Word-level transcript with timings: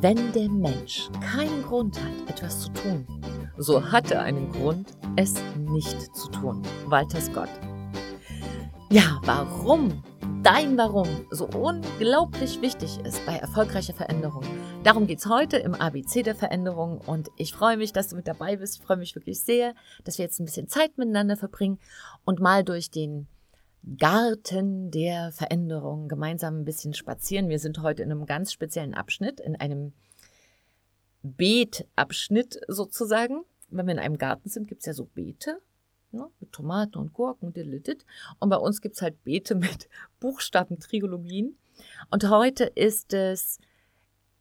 Wenn 0.00 0.32
der 0.32 0.48
Mensch 0.48 1.08
keinen 1.20 1.60
Grund 1.64 1.98
hat, 1.98 2.30
etwas 2.30 2.60
zu 2.60 2.72
tun, 2.72 3.04
so 3.56 3.90
hat 3.90 4.12
er 4.12 4.22
einen 4.22 4.48
Grund, 4.52 4.90
es 5.16 5.34
nicht 5.56 6.14
zu 6.14 6.30
tun. 6.30 6.62
Walter 6.86 7.20
Scott. 7.20 7.48
Ja, 8.90 9.20
warum 9.24 10.04
dein 10.44 10.78
Warum 10.78 11.08
so 11.32 11.46
unglaublich 11.46 12.62
wichtig 12.62 13.00
ist 13.04 13.26
bei 13.26 13.34
erfolgreicher 13.38 13.92
Veränderung. 13.92 14.44
Darum 14.84 15.08
geht 15.08 15.18
es 15.18 15.26
heute 15.26 15.56
im 15.56 15.74
ABC 15.74 16.22
der 16.22 16.36
Veränderung 16.36 17.00
und 17.04 17.30
ich 17.36 17.52
freue 17.52 17.76
mich, 17.76 17.92
dass 17.92 18.06
du 18.06 18.14
mit 18.14 18.28
dabei 18.28 18.54
bist. 18.54 18.76
Ich 18.76 18.82
freue 18.82 18.98
mich 18.98 19.16
wirklich 19.16 19.40
sehr, 19.40 19.74
dass 20.04 20.18
wir 20.18 20.26
jetzt 20.26 20.38
ein 20.38 20.44
bisschen 20.44 20.68
Zeit 20.68 20.96
miteinander 20.96 21.36
verbringen 21.36 21.80
und 22.24 22.38
mal 22.38 22.62
durch 22.62 22.92
den 22.92 23.26
Garten 23.96 24.90
der 24.90 25.32
Veränderung 25.32 26.08
gemeinsam 26.08 26.60
ein 26.60 26.64
bisschen 26.64 26.94
spazieren. 26.94 27.48
Wir 27.48 27.58
sind 27.58 27.80
heute 27.82 28.02
in 28.02 28.10
einem 28.10 28.26
ganz 28.26 28.52
speziellen 28.52 28.94
Abschnitt, 28.94 29.40
in 29.40 29.56
einem 29.56 29.92
Beetabschnitt 31.22 32.60
sozusagen. 32.68 33.44
Wenn 33.68 33.86
wir 33.86 33.92
in 33.92 34.00
einem 34.00 34.18
Garten 34.18 34.48
sind, 34.48 34.68
gibt 34.68 34.80
es 34.80 34.86
ja 34.86 34.92
so 34.92 35.04
Beete 35.04 35.60
ne, 36.12 36.28
mit 36.40 36.52
Tomaten 36.52 36.98
und 36.98 37.12
Gurken. 37.12 37.52
Und 38.38 38.48
bei 38.48 38.56
uns 38.56 38.80
gibt 38.80 38.96
es 38.96 39.02
halt 39.02 39.22
Beete 39.24 39.54
mit 39.56 39.88
Buchstaben-Trilogien. 40.20 41.56
Und 42.10 42.28
heute 42.28 42.64
ist 42.64 43.12
es 43.12 43.58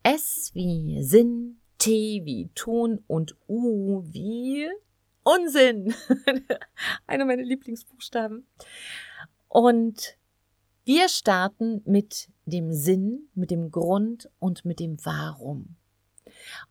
S 0.04 0.52
wie 0.54 1.04
Sinn, 1.04 1.60
T 1.78 2.22
wie 2.24 2.50
Tun 2.56 3.04
und 3.08 3.36
U 3.48 4.04
wie 4.06 4.68
Unsinn. 5.24 5.94
Einer 7.08 7.26
meiner 7.26 7.44
Lieblingsbuchstaben. 7.44 8.48
Und 9.58 10.20
wir 10.86 11.10
starten 11.10 11.82
mit 11.84 12.30
dem 12.46 12.72
Sinn, 12.72 13.28
mit 13.34 13.50
dem 13.50 13.72
Grund 13.72 14.30
und 14.38 14.66
mit 14.66 14.80
dem 14.80 15.04
Warum. 15.04 15.78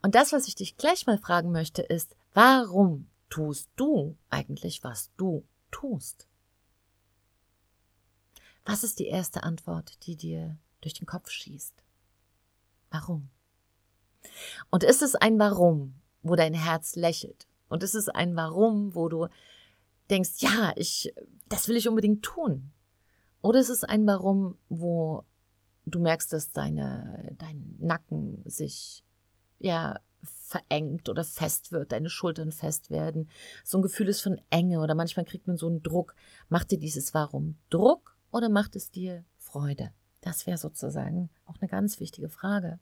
Und 0.03 0.15
das, 0.15 0.33
was 0.33 0.47
ich 0.47 0.55
dich 0.55 0.77
gleich 0.77 1.05
mal 1.05 1.19
fragen 1.19 1.51
möchte, 1.51 1.83
ist, 1.83 2.15
warum 2.33 3.11
tust 3.29 3.71
du 3.75 4.17
eigentlich, 4.31 4.85
was 4.85 5.11
du 5.17 5.45
tust? 5.73 6.29
Was 8.65 8.85
ist 8.85 9.01
die 9.01 9.09
erste 9.09 9.43
Antwort, 9.43 10.07
die 10.07 10.15
dir 10.15 10.57
durch 10.81 10.95
den 10.95 11.07
Kopf 11.07 11.29
schießt? 11.29 11.83
Warum? 12.93 13.31
Und 14.71 14.85
ist 14.85 15.03
es 15.03 15.17
ein 15.17 15.41
Warum, 15.41 16.01
wo 16.23 16.37
dein 16.37 16.55
Herz 16.55 16.95
lächelt? 16.95 17.49
Und 17.69 17.83
ist 17.83 17.97
es 17.97 18.09
ein 18.09 18.37
Warum, 18.37 18.95
wo 18.95 19.09
du 19.09 19.27
denkst, 20.09 20.35
ja, 20.39 20.73
ich, 20.77 21.13
das 21.49 21.67
will 21.67 21.75
ich 21.75 21.89
unbedingt 21.89 22.23
tun? 22.23 22.71
Oder 23.43 23.61
ist 23.61 23.71
es 23.71 23.85
ein 23.85 24.07
Warum, 24.07 24.57
wo 24.69 25.25
du 25.85 26.01
merkst, 26.01 26.33
dass 26.33 26.53
deine, 26.53 27.35
dein 27.39 27.77
Nacken 27.79 28.43
sich, 28.45 29.05
ja, 29.59 30.01
verengt 30.23 31.09
oder 31.09 31.25
fest 31.25 31.73
wird, 31.73 31.93
deine 31.93 32.11
Schultern 32.11 32.53
fest 32.53 32.91
werden. 32.91 33.29
So 33.65 33.79
ein 33.79 33.83
Gefühl 33.83 34.09
ist 34.09 34.23
von 34.23 34.41
Enge 34.51 34.81
oder 34.81 34.95
manchmal 34.95 35.25
kriegt 35.25 35.47
man 35.47 35.57
so 35.57 35.67
einen 35.67 35.83
Druck. 35.83 36.15
Macht 36.49 36.71
dir 36.71 36.79
dieses 36.79 37.15
Warum 37.15 37.57
Druck 37.71 38.17
oder 38.31 38.49
macht 38.49 38.77
es 38.77 38.91
dir 38.91 39.25
Freude? 39.39 39.91
Das 40.21 40.47
wäre 40.47 40.59
sozusagen 40.59 41.31
auch 41.45 41.57
eine 41.61 41.69
ganz 41.69 42.01
wichtige 42.01 42.29
Frage. 42.29 42.81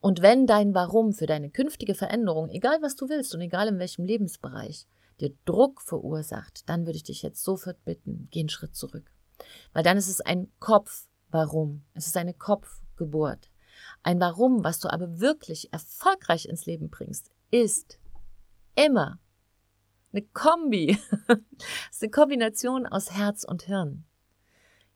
Und 0.00 0.22
wenn 0.22 0.46
dein 0.46 0.74
Warum 0.74 1.12
für 1.12 1.26
deine 1.26 1.50
künftige 1.50 1.94
Veränderung, 1.94 2.48
egal 2.50 2.78
was 2.82 2.96
du 2.96 3.08
willst 3.08 3.34
und 3.34 3.40
egal 3.40 3.68
in 3.68 3.78
welchem 3.78 4.04
Lebensbereich, 4.04 4.86
dir 5.20 5.32
Druck 5.44 5.80
verursacht, 5.80 6.68
dann 6.68 6.86
würde 6.86 6.96
ich 6.96 7.04
dich 7.04 7.22
jetzt 7.22 7.42
sofort 7.42 7.84
bitten, 7.84 8.28
geh 8.30 8.40
einen 8.40 8.48
Schritt 8.48 8.74
zurück. 8.74 9.10
Weil 9.72 9.82
dann 9.82 9.96
ist 9.96 10.08
es 10.08 10.20
ein 10.20 10.50
Kopf-Warum. 10.60 11.84
Es 11.94 12.06
ist 12.06 12.16
eine 12.16 12.34
Kopfgeburt. 12.34 13.50
Ein 14.02 14.20
Warum, 14.20 14.64
was 14.64 14.78
du 14.78 14.88
aber 14.88 15.20
wirklich 15.20 15.72
erfolgreich 15.72 16.46
ins 16.46 16.66
Leben 16.66 16.88
bringst, 16.90 17.30
ist 17.50 17.98
immer 18.74 19.18
eine 20.12 20.22
Kombi. 20.22 20.98
das 21.26 21.38
ist 21.90 22.02
eine 22.02 22.10
Kombination 22.10 22.86
aus 22.86 23.12
Herz 23.12 23.44
und 23.44 23.64
Hirn. 23.64 24.04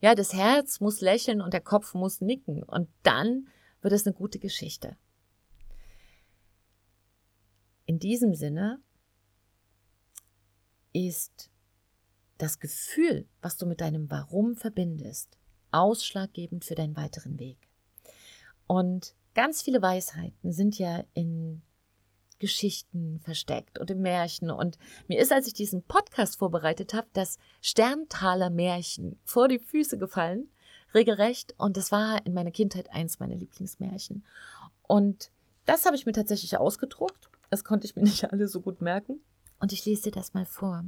Ja, 0.01 0.15
das 0.15 0.33
Herz 0.33 0.81
muss 0.81 1.01
lächeln 1.01 1.43
und 1.43 1.53
der 1.53 1.61
Kopf 1.61 1.95
muss 1.95 2.21
nicken 2.21 2.63
und 2.63 2.89
dann 3.03 3.49
wird 3.83 3.93
es 3.93 4.07
eine 4.07 4.15
gute 4.15 4.39
Geschichte. 4.39 4.97
In 7.85 7.99
diesem 7.99 8.35
Sinne 8.35 8.81
ist 10.93 11.50
das 12.43 12.59
Gefühl, 12.59 13.27
was 13.43 13.57
du 13.57 13.67
mit 13.67 13.81
deinem 13.81 14.11
Warum 14.11 14.57
verbindest, 14.57 15.39
ausschlaggebend 15.73 16.65
für 16.65 16.75
deinen 16.75 16.97
weiteren 16.97 17.39
Weg. 17.39 17.59
Und 18.67 19.15
ganz 19.35 19.63
viele 19.63 19.83
Weisheiten 19.83 20.53
sind 20.53 20.79
ja 20.79 21.05
in 21.15 21.63
Geschichten 22.39 23.21
versteckt 23.21 23.79
und 23.79 23.91
in 23.91 24.01
Märchen. 24.01 24.51
Und 24.51 24.79
mir 25.07 25.21
ist, 25.21 25.33
als 25.33 25.47
ich 25.47 25.53
diesen 25.53 25.83
Podcast 25.83 26.39
vorbereitet 26.39 26.95
habe, 26.95 27.07
das 27.13 27.39
Sterntaler 27.61 28.51
Märchen 28.51 29.19
vor 29.25 29.47
die 29.47 29.59
Füße 29.59 29.99
gefallen, 29.99 30.49
regelrecht. 30.95 31.55
Und 31.59 31.77
das 31.77 31.93
war 31.93 32.25
in 32.27 32.33
meiner 32.33 32.51
Kindheit 32.51 32.91
eins 32.91 33.21
meiner 33.21 33.37
Lieblingsmärchen. 33.37 34.25
Und 34.83 35.31
das 35.67 35.85
habe 35.85 35.97
ich 35.97 36.07
mir 36.07 36.13
tatsächlich 36.13 36.57
ausgedruckt. 36.57 37.29
Das 37.51 37.65
konnte 37.65 37.87
ich 37.87 37.95
mir 37.95 38.03
nicht 38.03 38.25
alle 38.33 38.49
so 38.49 38.61
gut 38.61 38.81
merken. 38.81 39.21
Und 39.61 39.73
ich 39.73 39.85
lese 39.85 40.05
dir 40.05 40.13
das 40.13 40.33
mal 40.33 40.47
vor, 40.47 40.85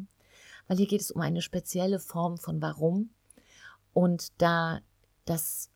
weil 0.69 0.77
hier 0.77 0.87
geht 0.87 1.01
es 1.01 1.11
um 1.11 1.21
eine 1.21 1.43
spezielle 1.43 1.99
Form 1.99 2.39
von 2.39 2.61
Warum. 2.63 3.11
Und 3.93 4.29
da 4.41 4.81
das 5.25 5.71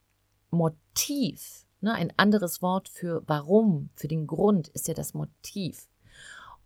Motiv 0.51 1.67
Ne, 1.81 1.93
ein 1.93 2.13
anderes 2.17 2.63
Wort 2.63 2.89
für 2.89 3.23
warum, 3.27 3.91
für 3.95 4.09
den 4.09 4.27
Grund 4.27 4.69
ist 4.69 4.89
ja 4.89 4.95
das 4.95 5.15
Motiv. 5.15 5.89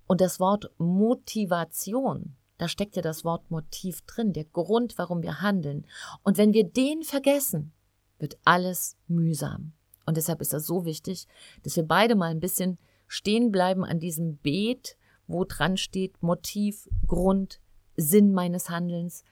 Und 0.06 0.20
das 0.20 0.38
Wort 0.40 0.70
Motivation, 0.78 2.36
da 2.58 2.68
steckt 2.68 2.96
ja 2.96 3.02
das 3.02 3.24
Wort 3.24 3.50
Motiv 3.50 4.02
drin, 4.06 4.32
der 4.32 4.44
Grund, 4.44 4.98
warum 4.98 5.22
wir 5.22 5.40
handeln. 5.42 5.86
Und 6.22 6.38
wenn 6.38 6.52
wir 6.52 6.64
den 6.64 7.02
vergessen, 7.02 7.72
wird 8.18 8.38
alles 8.44 8.96
mühsam. 9.08 9.72
Und 10.06 10.16
deshalb 10.16 10.40
ist 10.40 10.52
das 10.52 10.66
so 10.66 10.84
wichtig, 10.84 11.26
dass 11.64 11.76
wir 11.76 11.84
beide 11.84 12.14
mal 12.14 12.30
ein 12.30 12.40
bisschen 12.40 12.78
stehen 13.06 13.50
bleiben 13.50 13.84
an 13.84 13.98
diesem 13.98 14.36
Beet, 14.38 14.96
wo 15.26 15.44
dran 15.44 15.76
steht 15.76 16.22
Motiv, 16.22 16.88
Grund, 17.06 17.60
Sinn 18.00 18.32
meines 18.32 18.70
Handelns. 18.70 19.24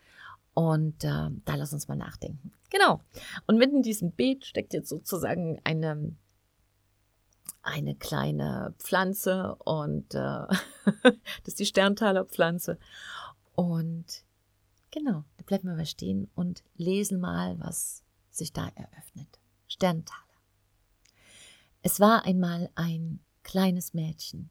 Und 0.55 1.05
äh, 1.05 1.31
da 1.45 1.55
lass 1.55 1.73
uns 1.73 1.87
mal 1.87 1.95
nachdenken. 1.95 2.53
Genau. 2.71 3.01
Und 3.47 3.59
mitten 3.59 3.77
in 3.77 3.83
diesem 3.83 4.13
Beet 4.13 4.45
steckt 4.45 4.73
jetzt 4.73 4.89
sozusagen 4.89 5.61
eine, 5.65 6.17
eine 7.63 7.95
kleine 7.95 8.75
Pflanze 8.79 9.55
und 9.65 10.15
äh, 10.15 10.19
das 11.03 11.15
ist 11.45 11.61
die 11.61 11.67
Sterntaler 11.67 12.25
Pflanze. 12.25 12.79
Und 13.55 14.25
genau, 14.91 15.25
da 15.37 15.45
bleiben 15.47 15.69
wir 15.69 15.77
mal 15.77 15.87
stehen 15.87 16.29
und 16.35 16.65
lesen 16.75 17.21
mal, 17.21 17.59
was 17.61 18.03
sich 18.31 18.53
da 18.53 18.69
eröffnet. 18.75 19.39
Sterntaler. 19.69 20.23
Es 21.83 22.01
war 22.01 22.25
einmal 22.25 22.69
ein 22.75 23.21
kleines 23.45 23.95
Mädchen, 23.95 24.51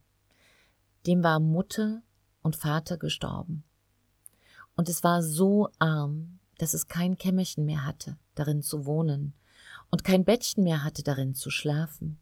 dem 1.05 1.21
war 1.21 1.39
Mutter 1.39 2.01
und 2.41 2.55
Vater 2.55 2.97
gestorben 2.97 3.65
und 4.77 4.87
es 4.87 5.03
war 5.03 5.21
so 5.21 5.69
arm, 5.79 6.39
dass 6.59 6.73
es 6.73 6.87
kein 6.87 7.17
Kämmerchen 7.17 7.65
mehr 7.65 7.83
hatte, 7.83 8.17
darin 8.35 8.61
zu 8.61 8.85
wohnen, 8.85 9.33
und 9.89 10.03
kein 10.03 10.23
Bettchen 10.23 10.63
mehr 10.63 10.83
hatte, 10.83 11.01
darin 11.01 11.33
zu 11.33 11.49
schlafen. 11.49 12.19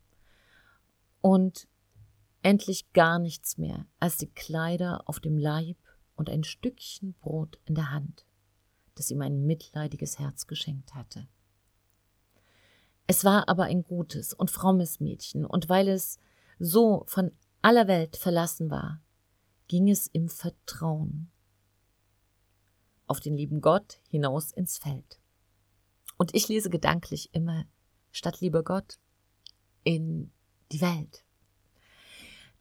Und 1.22 1.68
endlich 2.44 2.92
gar 2.94 3.20
nichts 3.20 3.58
mehr 3.58 3.86
als 4.00 4.18
die 4.18 4.30
Kleider 4.30 5.08
auf 5.08 5.20
dem 5.20 5.38
Leib 5.38 5.78
und 6.16 6.30
ein 6.30 6.44
Stückchen 6.44 7.14
Brot 7.16 7.60
in 7.66 7.76
der 7.76 7.92
Hand, 7.92 8.26
das 8.96 9.12
ihm 9.12 9.22
ein 9.22 9.46
mitleidiges 9.46 10.20
Herz 10.20 10.48
geschenkt 10.48 10.96
hatte. 10.96 11.28
Es 13.08 13.24
war 13.24 13.50
aber 13.50 13.64
ein 13.64 13.84
gutes 13.84 14.34
und 14.34 14.50
frommes 14.50 15.00
Mädchen, 15.00 15.46
und 15.46 15.68
weil 15.68 15.90
es 15.90 16.20
so 16.60 17.04
von 17.08 17.32
aller 17.62 17.88
Welt 17.88 18.16
verlassen 18.16 18.70
war, 18.70 19.02
ging 19.68 19.90
es 19.90 20.08
im 20.08 20.30
Vertrauen 20.30 21.32
auf 23.08 23.20
den 23.20 23.36
lieben 23.36 23.62
Gott 23.62 24.00
hinaus 24.10 24.52
ins 24.52 24.78
Feld. 24.78 25.20
Und 26.18 26.34
ich 26.34 26.48
lese 26.48 26.70
gedanklich 26.70 27.30
immer 27.34 27.66
statt 28.12 28.40
lieber 28.40 28.64
Gott 28.64 28.98
in 29.84 30.32
die 30.72 30.82
Welt. 30.82 31.26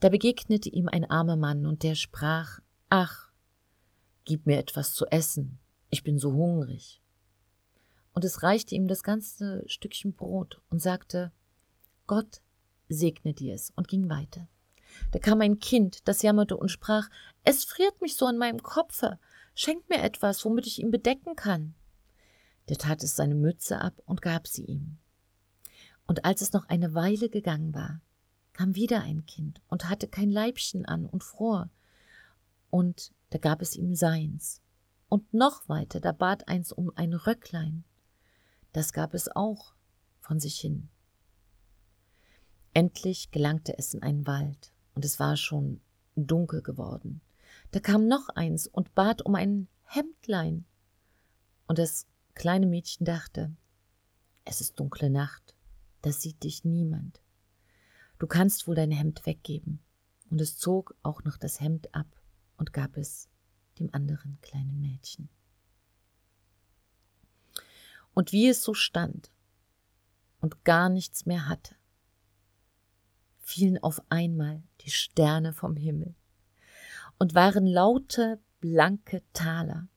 Da 0.00 0.08
begegnete 0.08 0.68
ihm 0.68 0.88
ein 0.88 1.08
armer 1.08 1.36
Mann 1.36 1.66
und 1.66 1.82
der 1.82 1.94
sprach, 1.94 2.60
ach, 2.90 3.30
gib 4.24 4.46
mir 4.46 4.58
etwas 4.58 4.94
zu 4.94 5.06
essen, 5.06 5.58
ich 5.90 6.02
bin 6.02 6.18
so 6.18 6.32
hungrig. 6.32 7.00
Und 8.12 8.24
es 8.24 8.42
reichte 8.42 8.74
ihm 8.74 8.88
das 8.88 9.02
ganze 9.02 9.62
Stückchen 9.66 10.14
Brot 10.14 10.60
und 10.70 10.80
sagte, 10.80 11.32
Gott 12.06 12.42
segne 12.88 13.32
dir 13.32 13.54
es 13.54 13.70
und 13.76 13.88
ging 13.88 14.08
weiter. 14.08 14.48
Da 15.10 15.18
kam 15.18 15.40
ein 15.40 15.58
Kind, 15.58 16.06
das 16.06 16.22
jammerte 16.22 16.56
und 16.56 16.68
sprach, 16.68 17.08
es 17.42 17.64
friert 17.64 18.00
mich 18.00 18.16
so 18.16 18.26
an 18.26 18.38
meinem 18.38 18.62
Kopfe, 18.62 19.18
Schenk 19.54 19.88
mir 19.88 20.02
etwas, 20.02 20.44
womit 20.44 20.66
ich 20.66 20.80
ihn 20.80 20.90
bedecken 20.90 21.36
kann. 21.36 21.74
Der 22.68 22.76
tat 22.76 23.02
es 23.02 23.14
seine 23.14 23.34
Mütze 23.34 23.80
ab 23.80 24.00
und 24.04 24.22
gab 24.22 24.46
sie 24.46 24.64
ihm. 24.64 24.98
Und 26.06 26.24
als 26.24 26.40
es 26.40 26.52
noch 26.52 26.68
eine 26.68 26.94
Weile 26.94 27.28
gegangen 27.28 27.74
war, 27.74 28.00
kam 28.52 28.74
wieder 28.74 29.02
ein 29.02 29.26
Kind 29.26 29.60
und 29.68 29.88
hatte 29.88 30.08
kein 30.08 30.30
Leibchen 30.30 30.84
an 30.86 31.06
und 31.06 31.24
fror. 31.24 31.70
Und 32.70 33.12
da 33.30 33.38
gab 33.38 33.62
es 33.62 33.76
ihm 33.76 33.94
seins. 33.94 34.60
Und 35.08 35.32
noch 35.32 35.68
weiter, 35.68 36.00
da 36.00 36.12
bat 36.12 36.48
eins 36.48 36.72
um 36.72 36.90
ein 36.96 37.14
Röcklein. 37.14 37.84
Das 38.72 38.92
gab 38.92 39.14
es 39.14 39.28
auch 39.34 39.74
von 40.20 40.40
sich 40.40 40.58
hin. 40.58 40.88
Endlich 42.72 43.30
gelangte 43.30 43.78
es 43.78 43.94
in 43.94 44.02
einen 44.02 44.26
Wald, 44.26 44.72
und 44.94 45.04
es 45.04 45.20
war 45.20 45.36
schon 45.36 45.80
dunkel 46.16 46.62
geworden. 46.62 47.20
Da 47.74 47.80
kam 47.80 48.06
noch 48.06 48.28
eins 48.28 48.68
und 48.68 48.94
bat 48.94 49.22
um 49.22 49.34
ein 49.34 49.66
Hemdlein. 49.82 50.64
Und 51.66 51.80
das 51.80 52.06
kleine 52.34 52.66
Mädchen 52.66 53.04
dachte, 53.04 53.50
es 54.44 54.60
ist 54.60 54.78
dunkle 54.78 55.10
Nacht, 55.10 55.56
da 56.02 56.12
sieht 56.12 56.44
dich 56.44 56.62
niemand. 56.62 57.20
Du 58.20 58.28
kannst 58.28 58.68
wohl 58.68 58.76
dein 58.76 58.92
Hemd 58.92 59.26
weggeben. 59.26 59.80
Und 60.30 60.40
es 60.40 60.56
zog 60.56 60.94
auch 61.02 61.24
noch 61.24 61.36
das 61.36 61.60
Hemd 61.60 61.92
ab 61.92 62.06
und 62.58 62.72
gab 62.72 62.96
es 62.96 63.28
dem 63.80 63.92
anderen 63.92 64.38
kleinen 64.40 64.80
Mädchen. 64.80 65.28
Und 68.14 68.30
wie 68.30 68.46
es 68.46 68.62
so 68.62 68.74
stand 68.74 69.32
und 70.40 70.64
gar 70.64 70.88
nichts 70.88 71.26
mehr 71.26 71.48
hatte, 71.48 71.74
fielen 73.40 73.82
auf 73.82 74.00
einmal 74.10 74.62
die 74.82 74.92
Sterne 74.92 75.52
vom 75.52 75.74
Himmel 75.74 76.14
und 77.18 77.34
waren 77.34 77.66
laute, 77.66 78.40
blanke 78.60 79.22
Taler. 79.32 79.88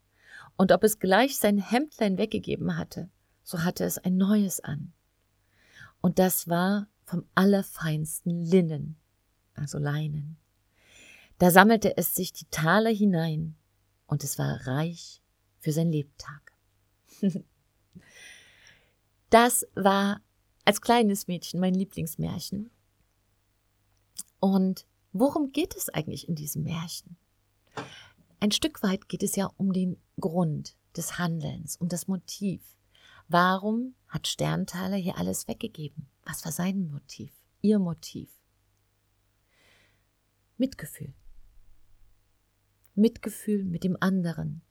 Und 0.56 0.72
ob 0.72 0.84
es 0.84 1.00
gleich 1.00 1.38
sein 1.38 1.58
Hemdlein 1.58 2.18
weggegeben 2.18 2.78
hatte, 2.78 3.10
so 3.44 3.64
hatte 3.64 3.86
es 3.86 3.98
ein 3.98 4.18
neues 4.18 4.60
an. 4.60 4.94
Und 6.02 6.20
das 6.20 6.48
war 6.48 6.88
vom 7.06 7.26
allerfeinsten 7.36 8.44
Linnen, 8.44 8.98
also 9.54 9.78
Leinen. 9.78 10.38
Da 11.38 11.52
sammelte 11.52 11.96
es 11.96 12.16
sich 12.16 12.34
die 12.34 12.48
Taler 12.50 12.90
hinein, 12.90 13.56
und 14.08 14.24
es 14.24 14.40
war 14.40 14.66
reich 14.66 15.22
für 15.60 15.72
sein 15.72 15.92
Lebtag. 15.92 16.54
das 19.30 19.68
war 19.76 20.22
als 20.66 20.82
kleines 20.82 21.28
Mädchen 21.28 21.60
mein 21.60 21.74
Lieblingsmärchen. 21.74 22.70
Und 24.40 24.86
worum 25.20 25.52
geht 25.52 25.76
es 25.76 25.90
eigentlich 25.90 26.28
in 26.28 26.36
diesem 26.36 26.64
Märchen? 26.64 27.18
Ein 28.40 28.52
Stück 28.52 28.84
weit 28.84 29.10
geht 29.10 29.24
es 29.24 29.36
ja 29.36 29.50
um 29.58 29.74
den 29.74 29.98
Grund 30.20 30.76
des 30.96 31.18
Handelns, 31.18 31.78
um 31.78 31.90
das 31.90 32.08
Motiv. 32.08 32.62
Warum 33.28 33.96
hat 34.08 34.28
Sterntaler 34.28 34.96
hier 34.98 35.18
alles 35.18 35.48
weggegeben? 35.48 36.08
Was 36.26 36.46
war 36.46 36.52
sein 36.52 36.90
Motiv? 36.92 37.34
Ihr 37.62 37.80
Motiv? 37.80 38.30
Mitgefühl. 40.58 41.14
Mitgefühl 42.96 43.64
mit 43.64 43.84
dem 43.84 43.98
anderen. 44.00 44.62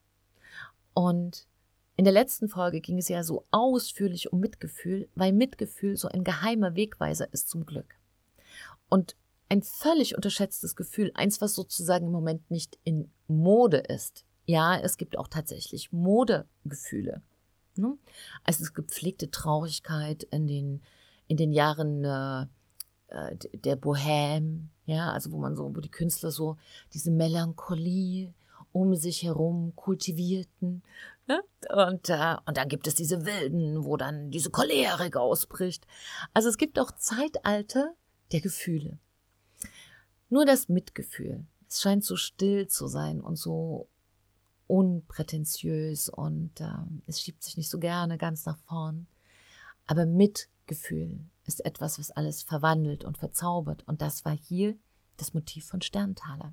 Und 0.95 1.47
in 1.97 2.05
der 2.05 2.13
letzten 2.13 2.49
Folge 2.49 2.81
ging 2.81 2.99
es 2.99 3.09
ja 3.09 3.23
so 3.23 3.47
ausführlich 3.51 4.33
um 4.33 4.41
Mitgefühl, 4.41 5.09
weil 5.15 5.33
Mitgefühl 5.33 5.97
so 5.97 6.09
ein 6.09 6.25
geheimer 6.25 6.75
Wegweiser 6.75 7.33
ist 7.33 7.49
zum 7.49 7.67
Glück. 7.67 7.99
Und 8.89 9.17
ein 9.49 9.63
völlig 9.63 10.17
unterschätztes 10.17 10.77
Gefühl, 10.77 11.11
eins, 11.15 11.41
was 11.41 11.55
sozusagen 11.55 12.07
im 12.07 12.13
Moment 12.13 12.51
nicht 12.51 12.79
in 12.85 13.11
Mode 13.29 13.79
ist. 13.79 14.25
Ja, 14.47 14.79
es 14.79 14.97
gibt 14.97 15.19
auch 15.19 15.29
tatsächlich 15.29 15.93
Modegefühle. 15.93 17.23
Ne? 17.77 17.99
Also 18.45 18.65
es 18.65 18.75
gibt 18.75 18.89
gepflegte 18.89 19.31
Traurigkeit 19.31 20.23
in 20.25 20.47
den, 20.47 20.83
in 21.29 21.37
den 21.37 21.53
Jahren 21.53 22.05
äh, 22.05 22.47
der 23.55 23.81
Bohème, 23.81 24.69
ja, 24.87 25.13
also 25.13 25.33
wo 25.33 25.39
man 25.39 25.57
so, 25.57 25.75
wo 25.75 25.81
die 25.81 25.91
Künstler 25.91 26.31
so 26.31 26.57
diese 26.93 27.11
Melancholie 27.11 28.35
um 28.73 28.95
sich 28.95 29.23
herum 29.23 29.75
kultivierten. 29.75 30.83
Ne? 31.27 31.43
Und, 31.71 32.09
äh, 32.11 32.37
und 32.47 32.57
dann 32.57 32.69
gibt 32.69 32.87
es 32.87 32.95
diese 32.95 33.25
Wilden, 33.25 33.85
wo 33.85 33.97
dann 33.97 34.31
diese 34.31 34.51
Cholerik 34.51 35.17
ausbricht. 35.17 35.87
Also 36.35 36.49
es 36.49 36.59
gibt 36.59 36.79
auch 36.79 36.93
Zeitalter 36.93 37.95
der 38.33 38.41
Gefühle. 38.41 38.99
Nur 40.29 40.45
das 40.45 40.69
Mitgefühl. 40.69 41.45
Es 41.69 41.81
scheint 41.81 42.05
so 42.05 42.17
still 42.17 42.69
zu 42.69 42.87
sein 42.89 43.21
und 43.21 43.37
so 43.37 43.89
unprätentiös 44.67 46.09
und 46.09 46.61
äh, 46.61 46.69
es 47.07 47.21
schiebt 47.21 47.43
sich 47.43 47.57
nicht 47.57 47.71
so 47.71 47.79
gerne 47.79 48.19
ganz 48.19 48.47
nach 48.47 48.59
vorn. 48.59 49.07
Aber 49.87 50.07
Mitgefühl 50.07 51.21
ist 51.45 51.65
etwas, 51.65 51.99
was 51.99 52.11
alles 52.11 52.43
verwandelt 52.43 53.05
und 53.05 53.19
verzaubert. 53.19 53.87
Und 53.87 54.03
das 54.03 54.25
war 54.25 54.37
hier 54.37 54.77
das 55.17 55.35
Motiv 55.35 55.67
von 55.67 55.81
Sterntaler. 55.81 56.53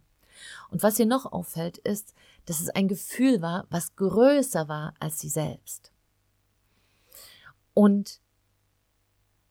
Und 0.69 0.83
was 0.83 0.97
hier 0.97 1.05
noch 1.05 1.31
auffällt, 1.31 1.79
ist, 1.79 2.13
dass 2.45 2.59
es 2.59 2.69
ein 2.69 2.87
Gefühl 2.87 3.41
war, 3.41 3.65
was 3.69 3.95
größer 3.95 4.67
war 4.67 4.93
als 4.99 5.19
sie 5.19 5.29
selbst. 5.29 5.91
Und 7.73 8.19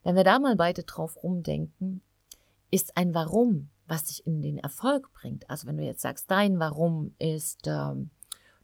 wenn 0.03 0.17
wir 0.17 0.25
da 0.25 0.39
mal 0.39 0.57
beide 0.57 0.83
drauf 0.85 1.23
rumdenken, 1.23 2.03
ist 2.71 2.97
ein 2.97 3.15
Warum 3.15 3.69
was 3.93 4.05
dich 4.05 4.27
in 4.27 4.41
den 4.41 4.57
Erfolg 4.57 5.13
bringt. 5.13 5.49
Also 5.51 5.67
wenn 5.67 5.77
du 5.77 5.85
jetzt 5.85 6.01
sagst, 6.01 6.31
dein 6.31 6.59
Warum 6.59 7.15
ist, 7.19 7.67
ähm, 7.67 8.09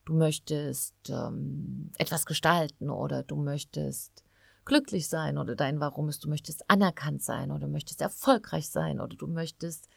du 0.07 0.15
möchtest 0.15 0.95
ähm, 1.11 1.93
etwas 1.99 2.25
gestalten 2.25 2.89
oder 2.89 3.25
du 3.25 3.37
möchtest 3.37 4.25
glücklich 4.65 5.07
sein 5.11 5.37
oder 5.37 5.55
dein 5.55 5.81
Warum 5.81 6.09
ist, 6.09 6.25
du 6.25 6.31
möchtest 6.31 6.71
anerkannt 6.71 7.23
sein 7.23 7.51
oder 7.51 7.67
du 7.67 7.69
möchtest 7.69 8.01
erfolgreich 8.01 8.71
sein 8.71 9.01
oder 9.01 9.17
du 9.17 9.27
möchtest 9.27 9.91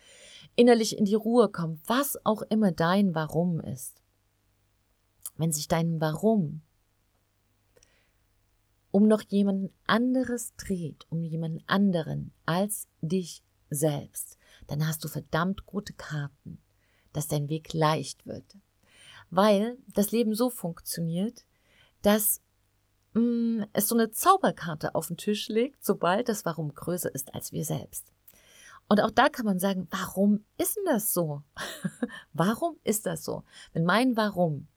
innerlich 0.58 0.98
in 0.98 1.06
die 1.06 1.16
Ruhe 1.16 1.48
kommen, 1.48 1.82
was 1.88 2.18
auch 2.26 2.42
immer 2.42 2.74
dein 2.74 3.16
Warum 3.16 3.62
ist. 3.62 4.02
Wenn 5.38 5.54
sich 5.54 5.70
dein 5.70 6.02
Warum 6.02 6.62
um 8.92 9.08
noch 9.08 9.22
jemand 9.30 9.72
anderes 9.88 10.54
dreht, 10.58 11.06
um 11.10 11.24
jemand 11.24 11.64
anderen 11.68 12.34
als 12.46 12.90
dich 13.00 13.46
selbst, 13.70 14.38
dann 14.68 14.88
hast 14.88 15.04
du 15.04 15.08
verdammt 15.08 15.66
gute 15.66 15.94
Karten, 15.94 16.62
dass 17.14 17.28
dein 17.28 17.50
Weg 17.50 17.74
leicht 17.74 18.26
wird. 18.26 18.58
Weil 19.30 19.78
das 19.88 20.12
Leben 20.12 20.34
so 20.36 20.50
funktioniert, 20.50 21.46
dass 22.02 22.42
mh, 23.14 23.22
mm, 23.22 23.66
es 23.74 23.88
so 23.88 23.96
eine 23.96 24.12
Zauberkarte 24.12 24.96
auf 24.96 25.08
den 25.08 25.18
Tisch 25.18 25.48
legt, 25.48 25.84
sobald 25.84 26.30
das 26.30 26.46
Warum 26.46 26.74
größer 26.74 27.14
ist 27.14 27.34
als 27.34 27.52
wir 27.52 27.66
selbst. 27.66 28.12
Und 28.88 29.00
auch 29.00 29.12
da 29.12 29.30
kann 29.30 29.46
man 29.46 29.60
sagen, 29.60 29.88
warum 29.90 30.44
ist 30.58 30.76
denn 30.76 30.86
das 30.86 31.14
so? 31.14 31.44
warum 32.34 32.76
ist 32.84 33.06
das 33.06 33.24
so? 33.24 33.44
Wenn 33.72 33.86
mein 33.86 34.18
Warum 34.18 34.68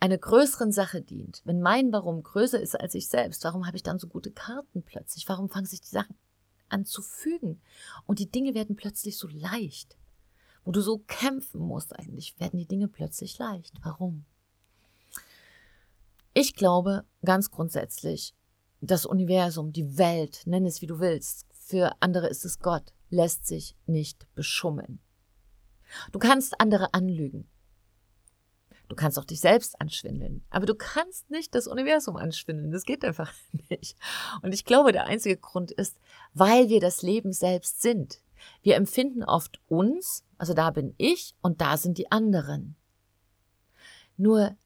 einer 0.00 0.18
größeren 0.18 0.72
Sache 0.72 1.00
dient, 1.00 1.40
wenn 1.44 1.60
mein 1.60 1.92
Warum 1.92 2.22
größer 2.22 2.60
ist 2.60 2.78
als 2.78 2.94
ich 2.94 3.08
selbst, 3.08 3.42
warum 3.44 3.66
habe 3.66 3.76
ich 3.76 3.82
dann 3.82 3.98
so 3.98 4.06
gute 4.06 4.30
Karten 4.30 4.82
plötzlich? 4.82 5.26
Warum 5.28 5.48
fangen 5.48 5.66
sich 5.66 5.80
die 5.80 5.88
Sachen 5.88 6.14
anzufügen. 6.68 7.60
Und 8.06 8.18
die 8.18 8.30
Dinge 8.30 8.54
werden 8.54 8.76
plötzlich 8.76 9.18
so 9.18 9.28
leicht. 9.28 9.96
Wo 10.64 10.72
du 10.72 10.80
so 10.80 10.98
kämpfen 11.06 11.60
musst 11.60 11.96
eigentlich, 11.96 12.38
werden 12.40 12.58
die 12.58 12.66
Dinge 12.66 12.88
plötzlich 12.88 13.38
leicht. 13.38 13.74
Warum? 13.82 14.24
Ich 16.34 16.54
glaube 16.54 17.04
ganz 17.24 17.50
grundsätzlich, 17.50 18.34
das 18.80 19.06
Universum, 19.06 19.72
die 19.72 19.96
Welt, 19.96 20.42
nenn 20.44 20.66
es 20.66 20.82
wie 20.82 20.86
du 20.86 20.98
willst, 21.00 21.46
für 21.52 21.92
andere 22.00 22.28
ist 22.28 22.44
es 22.44 22.58
Gott, 22.58 22.92
lässt 23.10 23.46
sich 23.46 23.74
nicht 23.86 24.26
beschummeln. 24.34 25.00
Du 26.12 26.18
kannst 26.18 26.60
andere 26.60 26.92
anlügen. 26.94 27.48
Du 28.88 28.94
kannst 28.94 29.18
auch 29.18 29.24
dich 29.24 29.40
selbst 29.40 29.80
anschwindeln, 29.80 30.44
aber 30.48 30.66
du 30.66 30.74
kannst 30.74 31.30
nicht 31.30 31.54
das 31.54 31.66
Universum 31.66 32.16
anschwindeln. 32.16 32.70
Das 32.70 32.84
geht 32.84 33.04
einfach 33.04 33.32
nicht. 33.70 33.96
Und 34.42 34.54
ich 34.54 34.64
glaube, 34.64 34.92
der 34.92 35.06
einzige 35.06 35.36
Grund 35.36 35.72
ist, 35.72 35.98
weil 36.34 36.68
wir 36.68 36.80
das 36.80 37.02
Leben 37.02 37.32
selbst 37.32 37.82
sind. 37.82 38.20
Wir 38.62 38.76
empfinden 38.76 39.24
oft 39.24 39.60
uns, 39.68 40.24
also 40.38 40.54
da 40.54 40.70
bin 40.70 40.94
ich 40.98 41.34
und 41.40 41.60
da 41.60 41.76
sind 41.76 41.98
die 41.98 42.12
anderen. 42.12 42.76
Nur 44.16 44.56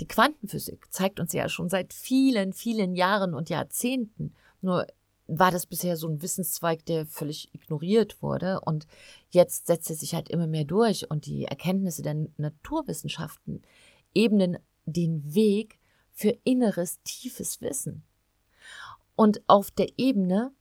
die 0.00 0.08
Quantenphysik 0.08 0.92
zeigt 0.92 1.20
uns 1.20 1.32
ja 1.32 1.48
schon 1.48 1.68
seit 1.68 1.92
vielen, 1.92 2.52
vielen 2.52 2.94
Jahren 2.94 3.34
und 3.34 3.50
Jahrzehnten, 3.50 4.34
nur 4.62 4.86
war 5.30 5.50
das 5.50 5.66
bisher 5.66 5.96
so 5.96 6.08
ein 6.08 6.22
Wissenszweig, 6.22 6.84
der 6.86 7.06
völlig 7.06 7.54
ignoriert 7.54 8.20
wurde. 8.22 8.60
Und 8.60 8.86
jetzt 9.30 9.66
setzt 9.66 9.88
er 9.90 9.96
sich 9.96 10.14
halt 10.14 10.28
immer 10.28 10.46
mehr 10.46 10.64
durch. 10.64 11.10
Und 11.10 11.26
die 11.26 11.44
Erkenntnisse 11.44 12.02
der 12.02 12.26
Naturwissenschaften 12.36 13.62
ebnen 14.14 14.58
den 14.86 15.34
Weg 15.34 15.78
für 16.10 16.36
inneres, 16.44 17.00
tiefes 17.02 17.60
Wissen. 17.60 18.02
Und 19.14 19.42
auf 19.46 19.70
der 19.70 19.98
Ebene 19.98 20.52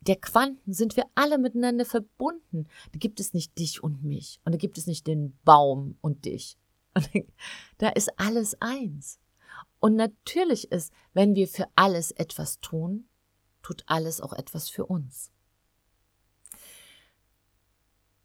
der 0.00 0.16
Quanten 0.16 0.72
sind 0.72 0.96
wir 0.96 1.04
alle 1.14 1.38
miteinander 1.38 1.84
verbunden. 1.84 2.66
Da 2.92 2.98
gibt 2.98 3.20
es 3.20 3.34
nicht 3.34 3.58
dich 3.58 3.82
und 3.82 4.04
mich. 4.04 4.40
Und 4.44 4.52
da 4.52 4.56
gibt 4.56 4.78
es 4.78 4.86
nicht 4.86 5.06
den 5.06 5.36
Baum 5.44 5.98
und 6.00 6.24
dich. 6.24 6.56
Da 7.78 7.90
ist 7.90 8.18
alles 8.18 8.60
eins. 8.60 9.20
Und 9.78 9.94
natürlich 9.94 10.72
ist, 10.72 10.92
wenn 11.12 11.36
wir 11.36 11.46
für 11.46 11.66
alles 11.76 12.10
etwas 12.10 12.60
tun, 12.60 13.08
tut 13.68 13.84
alles 13.86 14.22
auch 14.22 14.32
etwas 14.32 14.70
für 14.70 14.86
uns. 14.86 15.30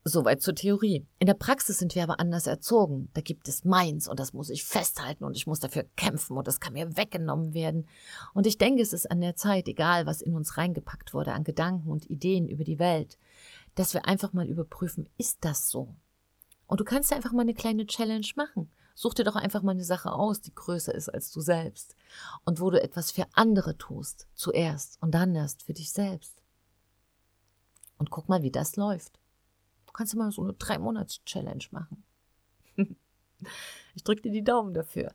Soweit 0.06 0.42
zur 0.42 0.56
Theorie. 0.56 1.06
In 1.20 1.28
der 1.28 1.34
Praxis 1.34 1.80
sind 1.80 1.96
wir 1.96 2.04
aber 2.04 2.22
anders 2.22 2.48
erzogen. 2.48 3.10
Da 3.14 3.20
gibt 3.20 3.50
es 3.50 3.66
meins 3.66 4.08
und 4.08 4.22
das 4.22 4.32
muss 4.32 4.50
ich 4.50 4.64
festhalten 4.64 5.26
und 5.26 5.36
ich 5.36 5.46
muss 5.46 5.60
dafür 5.60 5.84
kämpfen 5.98 6.38
und 6.38 6.48
das 6.48 6.62
kann 6.62 6.74
mir 6.74 6.96
weggenommen 6.96 7.54
werden. 7.54 7.88
Und 8.34 8.48
ich 8.48 8.58
denke, 8.58 8.82
es 8.82 8.94
ist 8.94 9.12
an 9.12 9.20
der 9.20 9.36
Zeit, 9.36 9.68
egal 9.68 10.06
was 10.06 10.22
in 10.22 10.34
uns 10.34 10.58
reingepackt 10.58 11.14
wurde, 11.14 11.34
an 11.34 11.44
Gedanken 11.44 11.90
und 11.90 12.10
Ideen 12.10 12.48
über 12.48 12.64
die 12.64 12.80
Welt, 12.80 13.18
dass 13.76 13.94
wir 13.94 14.06
einfach 14.06 14.32
mal 14.32 14.48
überprüfen, 14.48 15.10
ist 15.18 15.40
das 15.42 15.70
so? 15.70 15.94
Und 16.68 16.80
du 16.80 16.86
kannst 16.86 17.12
einfach 17.12 17.34
mal 17.34 17.42
eine 17.42 17.54
kleine 17.54 17.86
Challenge 17.86 18.28
machen. 18.38 18.72
Such 18.96 19.16
dir 19.16 19.24
doch 19.24 19.36
einfach 19.36 19.64
mal 19.64 19.72
eine 19.72 19.84
Sache 19.84 20.12
aus, 20.12 20.42
die 20.42 20.54
größer 20.54 20.94
ist 20.94 21.10
als 21.10 21.32
du 21.32 21.42
selbst. 21.42 21.96
Und 22.46 22.60
wo 22.60 22.70
du 22.70 22.82
etwas 22.82 23.12
für 23.12 23.26
andere 23.34 23.78
tust, 23.78 24.28
zuerst 24.36 25.02
und 25.02 25.12
dann 25.12 25.36
erst 25.36 25.64
für 25.64 25.74
dich 25.74 25.92
selbst. 25.92 26.42
Und 27.98 28.12
guck 28.12 28.30
mal, 28.30 28.44
wie 28.44 28.52
das 28.52 28.76
läuft. 28.76 29.20
Du 29.88 29.94
kannst 29.94 30.16
mal 30.16 30.32
so 30.32 30.44
eine 30.44 30.54
Drei-Monats-Challenge 30.54 31.66
machen. 31.72 32.04
ich 33.96 34.04
drücke 34.04 34.24
dir 34.24 34.32
die 34.32 34.44
Daumen 34.44 34.74
dafür. 34.74 35.14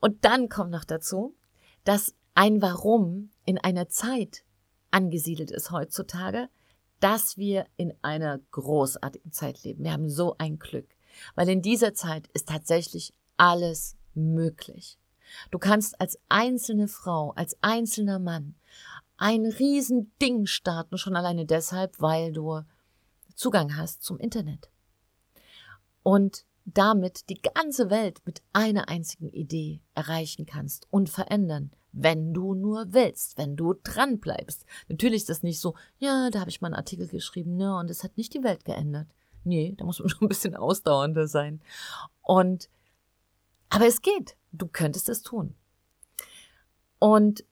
Und 0.00 0.24
dann 0.24 0.48
kommt 0.48 0.70
noch 0.70 0.84
dazu, 0.84 1.34
dass 1.84 2.14
ein 2.34 2.62
Warum 2.62 3.30
in 3.44 3.58
einer 3.58 3.88
Zeit 3.88 4.44
angesiedelt 4.90 5.50
ist 5.50 5.70
heutzutage, 5.70 6.48
dass 7.00 7.36
wir 7.36 7.66
in 7.76 7.92
einer 8.02 8.38
großartigen 8.52 9.32
Zeit 9.32 9.62
leben. 9.62 9.84
Wir 9.84 9.92
haben 9.92 10.08
so 10.08 10.36
ein 10.38 10.58
Glück, 10.58 10.88
weil 11.34 11.48
in 11.48 11.62
dieser 11.62 11.94
Zeit 11.94 12.28
ist 12.28 12.48
tatsächlich 12.48 13.12
alles 13.36 13.96
möglich. 14.14 14.98
Du 15.50 15.58
kannst 15.58 16.00
als 16.00 16.18
einzelne 16.28 16.88
Frau, 16.88 17.32
als 17.32 17.56
einzelner 17.60 18.18
Mann 18.18 18.54
ein 19.16 19.46
Riesending 19.46 20.46
starten, 20.46 20.98
schon 20.98 21.16
alleine 21.16 21.46
deshalb, 21.46 22.00
weil 22.00 22.32
du 22.32 22.62
Zugang 23.34 23.76
hast 23.76 24.02
zum 24.02 24.18
Internet. 24.18 24.70
Und 26.02 26.44
damit 26.64 27.28
die 27.28 27.40
ganze 27.40 27.90
Welt 27.90 28.22
mit 28.24 28.42
einer 28.52 28.88
einzigen 28.88 29.28
Idee 29.28 29.80
erreichen 29.94 30.46
kannst 30.46 30.86
und 30.90 31.10
verändern, 31.10 31.70
wenn 31.92 32.32
du 32.32 32.54
nur 32.54 32.92
willst, 32.92 33.38
wenn 33.38 33.56
du 33.56 33.74
dran 33.74 34.18
bleibst. 34.18 34.64
Natürlich 34.88 35.22
ist 35.22 35.28
das 35.28 35.42
nicht 35.42 35.60
so, 35.60 35.74
ja, 35.98 36.30
da 36.30 36.40
habe 36.40 36.50
ich 36.50 36.60
mal 36.60 36.68
einen 36.68 36.76
Artikel 36.76 37.06
geschrieben, 37.06 37.56
ne, 37.56 37.76
und 37.76 37.90
es 37.90 38.02
hat 38.02 38.16
nicht 38.16 38.34
die 38.34 38.42
Welt 38.42 38.64
geändert. 38.64 39.08
Nee, 39.44 39.74
da 39.76 39.84
muss 39.84 40.00
man 40.00 40.08
schon 40.10 40.22
ein 40.22 40.28
bisschen 40.28 40.56
ausdauernder 40.56 41.28
sein. 41.28 41.60
Und 42.22 42.68
aber 43.68 43.86
es 43.86 44.02
geht. 44.02 44.36
Du 44.52 44.68
könntest 44.68 45.08
es 45.08 45.22
tun. 45.22 45.54
Und 46.98 47.44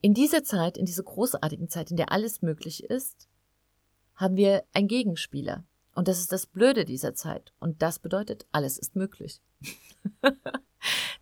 in 0.00 0.14
dieser 0.14 0.44
Zeit, 0.44 0.78
in 0.78 0.86
dieser 0.86 1.02
großartigen 1.02 1.68
Zeit, 1.68 1.90
in 1.90 1.96
der 1.96 2.12
alles 2.12 2.40
möglich 2.40 2.84
ist, 2.84 3.28
haben 4.14 4.36
wir 4.36 4.64
einen 4.72 4.88
Gegenspieler. 4.88 5.64
Und 5.94 6.08
das 6.08 6.20
ist 6.20 6.32
das 6.32 6.46
Blöde 6.46 6.84
dieser 6.84 7.14
Zeit. 7.14 7.52
Und 7.58 7.82
das 7.82 7.98
bedeutet, 7.98 8.46
alles 8.52 8.78
ist 8.78 8.96
möglich. 8.96 9.40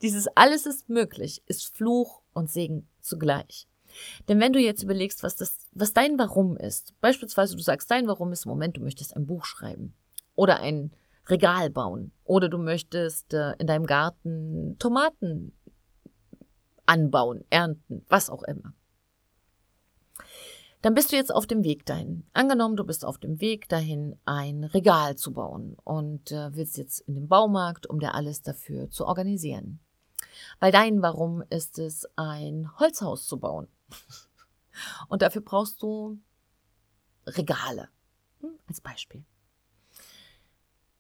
Dieses 0.03 0.29
alles 0.29 0.67
ist 0.67 0.89
möglich 0.89 1.43
ist 1.47 1.75
Fluch 1.77 2.23
und 2.33 2.51
Segen 2.51 2.89
zugleich. 3.01 3.68
Denn 4.29 4.41
wenn 4.41 4.53
du 4.53 4.61
jetzt 4.61 4.83
überlegst, 4.83 5.23
was, 5.23 5.37
das, 5.37 5.69
was 5.73 5.93
dein 5.93 6.19
Warum 6.19 6.57
ist, 6.57 6.95
beispielsweise 7.01 7.57
du 7.57 7.63
sagst, 7.63 7.91
dein 7.91 8.07
Warum 8.07 8.33
ist 8.33 8.47
im 8.47 8.51
Moment, 8.51 8.77
du 8.77 8.81
möchtest 8.81 9.17
ein 9.17 9.27
Buch 9.27 9.45
schreiben 9.45 9.95
oder 10.35 10.61
ein 10.61 10.93
Regal 11.29 11.71
bauen 11.71 12.13
oder 12.25 12.49
du 12.49 12.59
möchtest 12.59 13.35
äh, 13.35 13.53
in 13.59 13.67
deinem 13.67 13.87
Garten 13.87 14.77
Tomaten 14.79 15.53
anbauen, 16.87 17.45
ernten, 17.51 18.05
was 18.09 18.31
auch 18.31 18.43
immer 18.45 18.73
dann 20.83 20.95
bist 20.95 21.11
du 21.11 21.17
jetzt 21.17 21.35
auf 21.35 21.47
dem 21.47 21.65
Weg 21.65 21.87
dahin. 21.87 22.25
Angenommen, 22.33 22.77
du 22.77 22.85
bist 22.85 23.05
auf 23.05 23.19
dem 23.19 23.41
Weg 23.41 23.69
dahin, 23.69 24.17
ein 24.25 24.65
Regal 24.65 25.17
zu 25.17 25.33
bauen 25.33 25.77
und 25.85 26.31
äh, 26.31 26.55
willst 26.55 26.79
jetzt 26.79 27.01
in 27.01 27.15
den 27.15 27.29
Baumarkt, 27.29 27.89
um 27.89 27.99
dir 27.99 28.15
alles 28.15 28.43
dafür 28.43 28.89
zu 28.91 29.07
organisieren. 29.07 29.81
Weil 30.61 30.71
dein 30.71 31.03
Warum 31.03 31.43
ist 31.51 31.79
es, 31.79 32.07
ein 32.17 32.71
Holzhaus 32.79 33.27
zu 33.27 33.39
bauen. 33.39 33.67
Und 35.09 35.23
dafür 35.23 35.43
brauchst 35.43 35.83
du 35.83 36.19
Regale. 37.27 37.89
Hm, 38.41 38.59
als 38.67 38.81
Beispiel. 38.81 39.25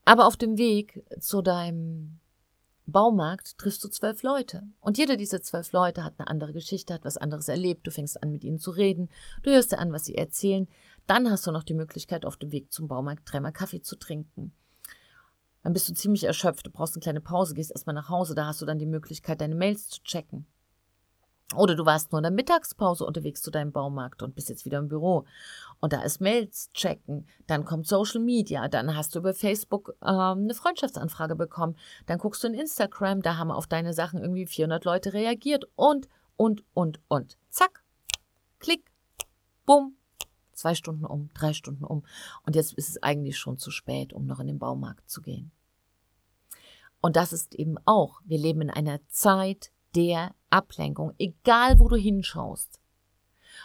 Aber 0.05 0.27
auf 0.27 0.37
dem 0.37 0.57
Weg 0.57 1.05
zu 1.21 1.43
deinem 1.43 2.19
Baumarkt 2.87 3.59
triffst 3.59 3.85
du 3.85 3.89
zwölf 3.89 4.23
Leute. 4.23 4.63
Und 4.81 4.97
jeder 4.97 5.17
dieser 5.17 5.43
zwölf 5.43 5.73
Leute 5.73 6.03
hat 6.03 6.15
eine 6.19 6.29
andere 6.29 6.55
Geschichte, 6.55 6.95
hat 6.95 7.05
was 7.05 7.19
anderes 7.19 7.49
erlebt. 7.49 7.87
Du 7.87 7.91
fängst 7.91 8.23
an, 8.23 8.33
mit 8.33 8.45
ihnen 8.45 8.59
zu 8.59 8.71
reden. 8.71 9.11
Du 9.43 9.51
hörst 9.51 9.73
dir 9.73 9.79
an, 9.79 9.93
was 9.93 10.07
sie 10.07 10.15
erzählen. 10.15 10.67
Dann 11.07 11.31
hast 11.31 11.47
du 11.47 11.53
noch 11.53 11.63
die 11.63 11.75
Möglichkeit, 11.75 12.25
auf 12.25 12.39
dem 12.39 12.51
Weg 12.51 12.73
zum 12.73 12.89
Baumarkt 12.89 13.31
dreimal 13.31 13.53
Kaffee 13.53 13.83
zu 13.83 13.97
trinken. 13.97 14.53
Dann 15.63 15.75
bist 15.75 15.89
du 15.89 15.95
ziemlich 15.95 16.25
erschöpft. 16.25 16.67
Du 16.67 16.71
brauchst 16.71 16.95
eine 16.95 17.03
kleine 17.03 17.21
Pause, 17.21 17.55
gehst 17.55 17.71
erstmal 17.71 17.95
nach 17.95 18.09
Hause. 18.09 18.35
Da 18.35 18.47
hast 18.47 18.63
du 18.63 18.67
dann 18.67 18.79
die 18.79 18.87
Möglichkeit, 18.87 19.43
deine 19.43 19.55
Mails 19.55 19.89
zu 19.89 20.03
checken. 20.03 20.47
Oder 21.55 21.75
du 21.75 21.87
warst 21.87 22.13
nur 22.13 22.19
in 22.19 22.25
der 22.25 22.33
Mittagspause 22.33 23.07
unterwegs 23.07 23.41
zu 23.41 23.51
deinem 23.51 23.73
Baumarkt 23.73 24.23
und 24.23 24.35
bist 24.35 24.51
jetzt 24.51 24.67
wieder 24.67 24.79
im 24.79 24.89
Büro. 24.89 25.25
Und 25.81 25.95
da 25.95 26.03
ist 26.03 26.21
Mails 26.21 26.71
checken, 26.75 27.27
dann 27.47 27.65
kommt 27.65 27.87
Social 27.87 28.21
Media, 28.21 28.69
dann 28.69 28.95
hast 28.95 29.15
du 29.15 29.21
über 29.21 29.33
Facebook 29.33 29.95
ähm, 30.03 30.45
eine 30.45 30.55
Freundschaftsanfrage 30.55 31.37
bekommen, 31.37 31.77
dann 32.07 32.19
guckst 32.19 32.43
du 32.43 32.49
in 32.49 32.55
Instagram, 32.55 33.23
da 33.23 33.39
haben 33.39 33.51
auf 33.51 33.67
deine 33.67 33.95
Sachen 33.95 34.21
irgendwie 34.21 34.47
400 34.47 34.85
Leute 34.85 35.15
reagiert 35.15 35.65
und, 35.75 36.09
und, 36.37 36.65
und, 36.75 37.01
und. 37.09 37.39
Zack, 37.49 37.83
klick, 38.59 38.85
bumm, 39.65 39.97
zwei 40.53 40.75
Stunden 40.75 41.07
um, 41.07 41.31
drei 41.33 41.55
Stunden 41.55 41.85
um. 41.85 42.05
Und 42.45 42.57
jetzt 42.57 42.75
ist 42.75 42.91
es 42.91 43.03
eigentlich 43.03 43.39
schon 43.39 43.57
zu 43.57 43.71
spät, 43.71 44.13
um 44.13 44.27
noch 44.27 44.41
in 44.41 44.49
den 44.49 44.59
Baumarkt 44.59 45.09
zu 45.09 45.23
gehen. 45.23 45.51
Und 47.01 47.17
das 47.17 47.33
ist 47.33 47.55
eben 47.55 47.77
auch, 47.87 48.21
wir 48.25 48.39
leben 48.39 48.61
in 48.61 48.71
einer 48.71 48.99
Zeit, 49.09 49.71
der 49.95 50.35
Ablenkung, 50.51 51.15
egal 51.19 51.79
wo 51.81 51.89
du 51.89 51.97
hinschaust. 51.97 52.81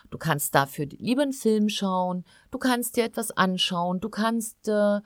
Du 0.09 0.17
kannst 0.17 0.53
dafür 0.55 0.85
lieber 0.85 1.23
einen 1.23 1.33
Film 1.33 1.69
schauen, 1.69 2.25
du 2.51 2.57
kannst 2.57 2.97
dir 2.97 3.03
etwas 3.03 3.31
anschauen, 3.31 3.99
du 3.99 4.09
kannst 4.09 4.67
äh, 4.67 5.01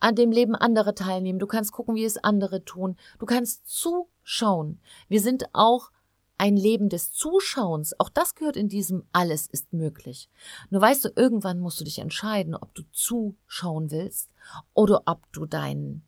an 0.00 0.14
dem 0.14 0.32
Leben 0.32 0.54
anderer 0.54 0.94
teilnehmen, 0.94 1.38
du 1.38 1.46
kannst 1.46 1.72
gucken, 1.72 1.94
wie 1.94 2.04
es 2.04 2.16
andere 2.16 2.64
tun, 2.64 2.96
du 3.18 3.26
kannst 3.26 3.68
zuschauen. 3.68 4.80
Wir 5.08 5.20
sind 5.20 5.46
auch 5.52 5.90
ein 6.38 6.56
Leben 6.56 6.88
des 6.88 7.12
Zuschauens, 7.12 7.98
auch 8.00 8.08
das 8.08 8.34
gehört 8.34 8.56
in 8.56 8.68
diesem 8.68 9.04
alles 9.12 9.46
ist 9.46 9.74
möglich. 9.74 10.30
Nur 10.70 10.80
weißt 10.80 11.04
du, 11.04 11.10
irgendwann 11.14 11.60
musst 11.60 11.80
du 11.80 11.84
dich 11.84 11.98
entscheiden, 11.98 12.54
ob 12.54 12.74
du 12.74 12.82
zuschauen 12.92 13.90
willst 13.90 14.30
oder 14.72 15.02
ob 15.04 15.30
du 15.32 15.44
dein, 15.44 16.02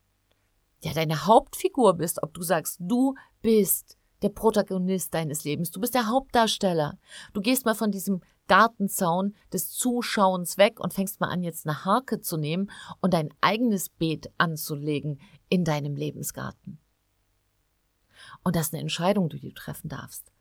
ja, 0.80 0.94
deine 0.94 1.26
Hauptfigur 1.26 1.94
bist, 1.94 2.22
ob 2.22 2.32
du 2.32 2.42
sagst, 2.42 2.78
du 2.80 3.14
bist 3.42 3.98
der 4.22 4.30
Protagonist 4.30 5.14
deines 5.14 5.44
Lebens. 5.44 5.70
Du 5.70 5.80
bist 5.80 5.94
der 5.94 6.08
Hauptdarsteller. 6.08 6.98
Du 7.32 7.40
gehst 7.40 7.64
mal 7.64 7.74
von 7.74 7.90
diesem 7.90 8.20
Gartenzaun 8.48 9.34
des 9.52 9.70
Zuschauens 9.70 10.58
weg 10.58 10.80
und 10.80 10.92
fängst 10.92 11.20
mal 11.20 11.28
an, 11.28 11.42
jetzt 11.42 11.66
eine 11.66 11.84
Harke 11.84 12.20
zu 12.20 12.36
nehmen 12.36 12.70
und 13.00 13.14
dein 13.14 13.32
eigenes 13.40 13.88
Beet 13.88 14.30
anzulegen 14.38 15.20
in 15.48 15.64
deinem 15.64 15.96
Lebensgarten. 15.96 16.78
Und 18.42 18.56
das 18.56 18.66
ist 18.66 18.74
eine 18.74 18.82
Entscheidung, 18.82 19.28
die 19.28 19.40
du 19.40 19.52
treffen 19.52 19.88
darfst. 19.88 20.32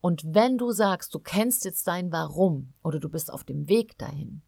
Und 0.00 0.22
wenn 0.26 0.58
du 0.58 0.72
sagst, 0.72 1.14
du 1.14 1.20
kennst 1.20 1.64
jetzt 1.64 1.86
dein 1.86 2.10
Warum 2.10 2.72
oder 2.82 2.98
du 2.98 3.08
bist 3.08 3.32
auf 3.32 3.44
dem 3.44 3.68
Weg 3.68 3.96
dahin, 3.98 4.42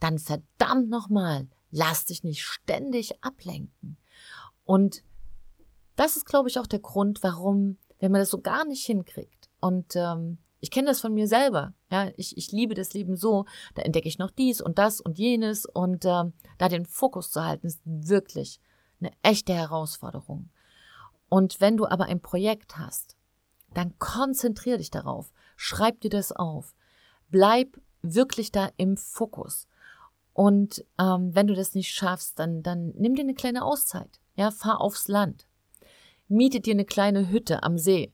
dann 0.00 0.18
verdammt 0.18 0.88
nochmal, 0.88 1.48
lass 1.70 2.06
dich 2.06 2.24
nicht 2.24 2.42
ständig 2.42 3.22
ablenken. 3.22 3.96
Und 4.64 5.04
das 5.94 6.16
ist, 6.16 6.26
glaube 6.26 6.48
ich, 6.48 6.58
auch 6.58 6.66
der 6.66 6.80
Grund, 6.80 7.22
warum, 7.22 7.78
wenn 7.98 8.12
man 8.12 8.20
das 8.20 8.30
so 8.30 8.40
gar 8.40 8.64
nicht 8.64 8.84
hinkriegt. 8.84 9.48
Und 9.60 9.96
ähm, 9.96 10.38
ich 10.60 10.70
kenne 10.70 10.88
das 10.88 11.00
von 11.00 11.14
mir 11.14 11.28
selber. 11.28 11.74
Ja, 11.90 12.10
ich, 12.16 12.36
ich 12.36 12.52
liebe 12.52 12.74
das 12.74 12.94
Leben 12.94 13.16
so. 13.16 13.44
Da 13.74 13.82
entdecke 13.82 14.08
ich 14.08 14.18
noch 14.18 14.30
dies 14.30 14.60
und 14.60 14.78
das 14.78 15.00
und 15.00 15.18
jenes. 15.18 15.66
Und 15.66 16.04
ähm, 16.04 16.32
da 16.58 16.68
den 16.68 16.86
Fokus 16.86 17.30
zu 17.30 17.44
halten, 17.44 17.66
ist 17.66 17.80
wirklich 17.84 18.60
eine 19.00 19.12
echte 19.22 19.54
Herausforderung. 19.54 20.50
Und 21.28 21.60
wenn 21.60 21.76
du 21.76 21.86
aber 21.86 22.04
ein 22.06 22.20
Projekt 22.20 22.78
hast, 22.78 23.16
dann 23.74 23.98
konzentrier 23.98 24.78
dich 24.78 24.90
darauf. 24.90 25.32
Schreib 25.56 26.00
dir 26.00 26.10
das 26.10 26.32
auf. 26.32 26.74
Bleib 27.28 27.80
wirklich 28.02 28.52
da 28.52 28.70
im 28.76 28.96
Fokus. 28.96 29.66
Und 30.32 30.84
ähm, 30.98 31.34
wenn 31.34 31.46
du 31.46 31.54
das 31.54 31.74
nicht 31.74 31.92
schaffst, 31.92 32.38
dann, 32.38 32.62
dann 32.62 32.92
nimm 32.96 33.14
dir 33.14 33.22
eine 33.22 33.34
kleine 33.34 33.64
Auszeit. 33.64 34.20
Ja, 34.34 34.50
fahr 34.50 34.80
aufs 34.80 35.08
Land 35.08 35.46
miete 36.28 36.60
dir 36.60 36.74
eine 36.74 36.84
kleine 36.84 37.30
Hütte 37.30 37.62
am 37.62 37.78
See, 37.78 38.12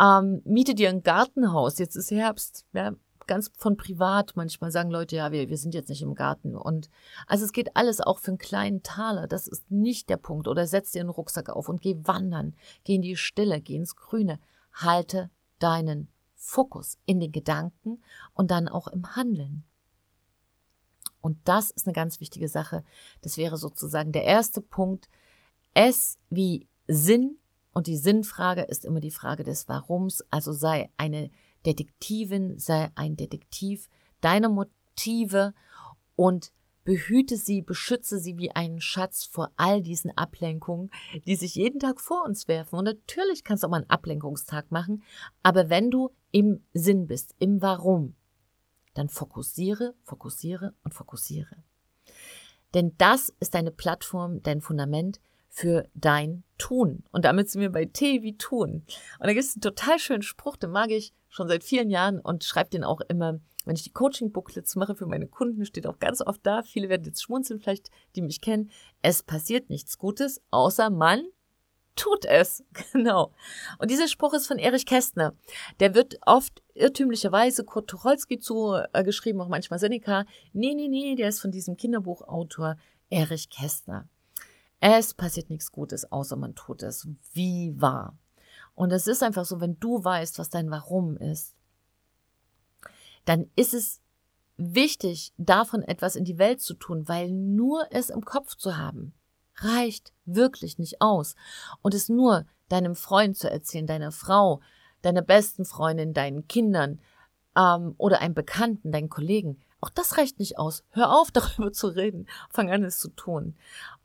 ähm, 0.00 0.42
miete 0.44 0.74
dir 0.74 0.88
ein 0.88 1.02
Gartenhaus, 1.02 1.78
jetzt 1.78 1.96
ist 1.96 2.10
Herbst, 2.10 2.66
ja, 2.72 2.94
ganz 3.26 3.50
von 3.56 3.76
privat. 3.76 4.32
Manchmal 4.36 4.70
sagen 4.70 4.90
Leute, 4.90 5.16
ja, 5.16 5.32
wir, 5.32 5.48
wir 5.48 5.58
sind 5.58 5.74
jetzt 5.74 5.88
nicht 5.88 6.02
im 6.02 6.14
Garten. 6.14 6.56
Und 6.56 6.90
also 7.26 7.44
es 7.44 7.52
geht 7.52 7.76
alles 7.76 8.00
auch 8.00 8.18
für 8.18 8.32
einen 8.32 8.38
kleinen 8.38 8.82
Taler. 8.82 9.26
Das 9.26 9.46
ist 9.46 9.70
nicht 9.70 10.08
der 10.08 10.16
Punkt. 10.16 10.48
Oder 10.48 10.66
setz 10.66 10.92
dir 10.92 11.00
einen 11.00 11.10
Rucksack 11.10 11.50
auf 11.50 11.68
und 11.68 11.80
geh 11.80 11.96
wandern. 12.02 12.54
Geh 12.84 12.96
in 12.96 13.02
die 13.02 13.16
Stille, 13.16 13.60
geh 13.60 13.76
ins 13.76 13.96
Grüne. 13.96 14.38
Halte 14.72 15.30
deinen 15.58 16.08
Fokus 16.34 16.98
in 17.06 17.20
den 17.20 17.32
Gedanken 17.32 18.02
und 18.34 18.50
dann 18.50 18.68
auch 18.68 18.88
im 18.88 19.16
Handeln. 19.16 19.64
Und 21.20 21.38
das 21.44 21.70
ist 21.70 21.86
eine 21.86 21.94
ganz 21.94 22.20
wichtige 22.20 22.48
Sache. 22.48 22.84
Das 23.22 23.38
wäre 23.38 23.56
sozusagen 23.56 24.12
der 24.12 24.24
erste 24.24 24.60
Punkt. 24.60 25.08
Es 25.72 26.18
wie 26.28 26.68
Sinn 26.86 27.38
und 27.72 27.86
die 27.86 27.96
Sinnfrage 27.96 28.62
ist 28.62 28.84
immer 28.84 29.00
die 29.00 29.10
Frage 29.10 29.42
des 29.42 29.68
Warums. 29.68 30.24
Also 30.30 30.52
sei 30.52 30.90
eine 30.96 31.30
Detektivin, 31.66 32.58
sei 32.58 32.90
ein 32.94 33.16
Detektiv 33.16 33.88
deiner 34.20 34.48
Motive 34.48 35.54
und 36.16 36.52
behüte 36.84 37.36
sie, 37.36 37.62
beschütze 37.62 38.18
sie 38.18 38.36
wie 38.38 38.50
einen 38.50 38.80
Schatz 38.80 39.24
vor 39.24 39.50
all 39.56 39.82
diesen 39.82 40.16
Ablenkungen, 40.16 40.90
die 41.26 41.34
sich 41.34 41.54
jeden 41.54 41.80
Tag 41.80 42.00
vor 42.00 42.24
uns 42.24 42.46
werfen. 42.46 42.78
Und 42.78 42.84
natürlich 42.84 43.42
kannst 43.42 43.62
du 43.62 43.66
auch 43.66 43.70
mal 43.70 43.78
einen 43.78 43.90
Ablenkungstag 43.90 44.70
machen, 44.70 45.02
aber 45.42 45.70
wenn 45.70 45.90
du 45.90 46.10
im 46.30 46.62
Sinn 46.74 47.06
bist, 47.06 47.34
im 47.38 47.62
Warum, 47.62 48.14
dann 48.92 49.08
fokussiere, 49.08 49.94
fokussiere 50.04 50.74
und 50.84 50.94
fokussiere. 50.94 51.56
Denn 52.74 52.94
das 52.98 53.32
ist 53.40 53.54
deine 53.54 53.70
Plattform, 53.70 54.42
dein 54.42 54.60
Fundament 54.60 55.20
für 55.54 55.88
dein 55.94 56.42
Tun. 56.58 57.04
Und 57.12 57.24
damit 57.24 57.48
sind 57.48 57.60
wir 57.60 57.70
bei 57.70 57.84
T 57.84 58.22
wie 58.22 58.36
Tun. 58.36 58.84
Und 59.20 59.26
da 59.26 59.32
gibt 59.32 59.44
es 59.44 59.54
einen 59.54 59.62
total 59.62 60.00
schönen 60.00 60.22
Spruch, 60.22 60.56
den 60.56 60.70
mag 60.70 60.90
ich 60.90 61.14
schon 61.28 61.46
seit 61.46 61.62
vielen 61.62 61.90
Jahren 61.90 62.18
und 62.18 62.42
schreibe 62.42 62.70
den 62.70 62.82
auch 62.82 63.00
immer, 63.02 63.38
wenn 63.64 63.76
ich 63.76 63.84
die 63.84 63.92
Coaching-Booklets 63.92 64.74
mache 64.74 64.96
für 64.96 65.06
meine 65.06 65.28
Kunden, 65.28 65.64
steht 65.64 65.86
auch 65.86 66.00
ganz 66.00 66.20
oft 66.20 66.40
da. 66.44 66.64
Viele 66.64 66.88
werden 66.88 67.04
jetzt 67.04 67.22
schmunzeln, 67.22 67.60
vielleicht, 67.60 67.90
die 68.16 68.22
mich 68.22 68.40
kennen. 68.40 68.72
Es 69.00 69.22
passiert 69.22 69.70
nichts 69.70 69.96
Gutes, 69.96 70.42
außer 70.50 70.90
man 70.90 71.24
tut 71.94 72.24
es. 72.24 72.64
Genau. 72.92 73.32
Und 73.78 73.92
dieser 73.92 74.08
Spruch 74.08 74.34
ist 74.34 74.48
von 74.48 74.58
Erich 74.58 74.86
Kästner. 74.86 75.34
Der 75.78 75.94
wird 75.94 76.18
oft 76.26 76.64
irrtümlicherweise 76.74 77.64
Kurt 77.64 77.88
Tucholsky 77.88 78.40
zugeschrieben, 78.40 79.40
äh, 79.40 79.44
auch 79.44 79.48
manchmal 79.48 79.78
Seneca. 79.78 80.24
Nee, 80.52 80.74
nee, 80.74 80.88
nee, 80.88 81.14
der 81.14 81.28
ist 81.28 81.40
von 81.40 81.52
diesem 81.52 81.76
Kinderbuchautor 81.76 82.76
Erich 83.08 83.48
Kästner. 83.50 84.08
Es 84.86 85.14
passiert 85.14 85.48
nichts 85.48 85.72
Gutes, 85.72 86.12
außer 86.12 86.36
man 86.36 86.54
tut 86.54 86.82
es. 86.82 87.08
Wie 87.32 87.72
wahr. 87.80 88.18
Und 88.74 88.92
es 88.92 89.06
ist 89.06 89.22
einfach 89.22 89.46
so, 89.46 89.58
wenn 89.58 89.80
du 89.80 90.04
weißt, 90.04 90.38
was 90.38 90.50
dein 90.50 90.70
Warum 90.70 91.16
ist, 91.16 91.54
dann 93.24 93.50
ist 93.56 93.72
es 93.72 94.02
wichtig, 94.58 95.32
davon 95.38 95.80
etwas 95.80 96.16
in 96.16 96.26
die 96.26 96.36
Welt 96.36 96.60
zu 96.60 96.74
tun, 96.74 97.08
weil 97.08 97.30
nur 97.30 97.86
es 97.92 98.10
im 98.10 98.26
Kopf 98.26 98.56
zu 98.56 98.76
haben, 98.76 99.14
reicht 99.56 100.12
wirklich 100.26 100.78
nicht 100.78 101.00
aus. 101.00 101.34
Und 101.80 101.94
es 101.94 102.10
nur 102.10 102.44
deinem 102.68 102.94
Freund 102.94 103.38
zu 103.38 103.50
erzählen, 103.50 103.86
deiner 103.86 104.12
Frau, 104.12 104.60
deiner 105.00 105.22
besten 105.22 105.64
Freundin, 105.64 106.12
deinen 106.12 106.46
Kindern 106.46 107.00
ähm, 107.56 107.94
oder 107.96 108.20
einem 108.20 108.34
Bekannten, 108.34 108.92
deinen 108.92 109.08
Kollegen, 109.08 109.62
auch 109.84 109.90
das 109.90 110.16
reicht 110.16 110.38
nicht 110.38 110.58
aus. 110.58 110.82
Hör 110.92 111.12
auf, 111.12 111.30
darüber 111.32 111.70
zu 111.70 111.88
reden. 111.88 112.26
Fang 112.48 112.70
an, 112.70 112.84
es 112.84 112.98
zu 112.98 113.10
tun. 113.10 113.54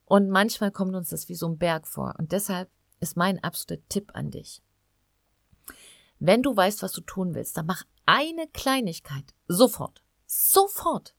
Und 0.09 0.31
manchmal 0.31 0.71
kommt 0.71 0.95
uns 0.95 1.09
das 1.09 1.29
wie 1.29 1.35
so 1.35 1.47
ein 1.47 1.59
Berg 1.59 1.87
vor. 1.87 2.15
Und 2.17 2.31
deshalb 2.31 2.67
ist 2.99 3.15
mein 3.15 3.41
absoluter 3.43 3.87
Tipp 3.89 4.09
an 4.15 4.31
dich. 4.31 4.63
Wenn 6.17 6.41
du 6.41 6.57
weißt, 6.57 6.81
was 6.81 6.93
du 6.93 7.01
tun 7.01 7.35
willst, 7.35 7.55
dann 7.55 7.67
mach 7.67 7.83
eine 8.07 8.47
Kleinigkeit 8.47 9.35
sofort. 9.47 10.01
Sofort 10.25 11.13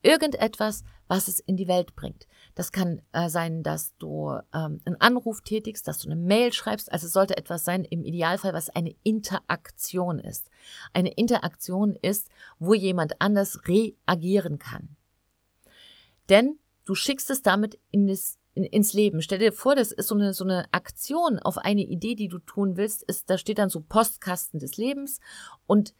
irgendetwas, 0.00 0.84
was 1.06 1.28
es 1.28 1.38
in 1.38 1.58
die 1.58 1.68
Welt 1.68 1.94
bringt. 1.94 2.26
Das 2.54 2.72
kann 2.72 3.02
äh, 3.12 3.28
sein, 3.28 3.62
dass 3.62 3.94
du 3.98 4.30
ähm, 4.54 4.80
einen 4.86 5.00
Anruf 5.00 5.42
tätigst, 5.42 5.86
dass 5.86 5.98
du 5.98 6.08
eine 6.08 6.16
Mail 6.16 6.54
schreibst. 6.54 6.90
Also 6.90 7.08
es 7.08 7.12
sollte 7.12 7.36
etwas 7.36 7.66
sein, 7.66 7.84
im 7.84 8.04
Idealfall, 8.04 8.54
was 8.54 8.70
eine 8.70 8.96
Interaktion 9.02 10.18
ist. 10.18 10.48
Eine 10.94 11.12
Interaktion 11.12 11.94
ist, 11.94 12.30
wo 12.58 12.72
jemand 12.72 13.20
anders 13.20 13.68
reagieren 13.68 14.58
kann. 14.58 14.96
Denn 16.30 16.59
du 16.84 16.94
schickst 16.94 17.30
es 17.30 17.42
damit 17.42 17.78
in 17.90 18.06
das, 18.06 18.38
in, 18.54 18.64
ins 18.64 18.92
Leben. 18.92 19.22
Stell 19.22 19.38
dir 19.38 19.52
vor, 19.52 19.74
das 19.74 19.92
ist 19.92 20.08
so 20.08 20.14
eine, 20.14 20.32
so 20.32 20.44
eine 20.44 20.72
Aktion 20.72 21.38
auf 21.38 21.58
eine 21.58 21.82
Idee, 21.82 22.14
die 22.14 22.28
du 22.28 22.38
tun 22.38 22.76
willst. 22.76 23.02
Ist, 23.02 23.30
da 23.30 23.38
steht 23.38 23.58
dann 23.58 23.70
so 23.70 23.80
Postkasten 23.80 24.58
des 24.58 24.76
Lebens 24.76 25.20
und 25.66 25.94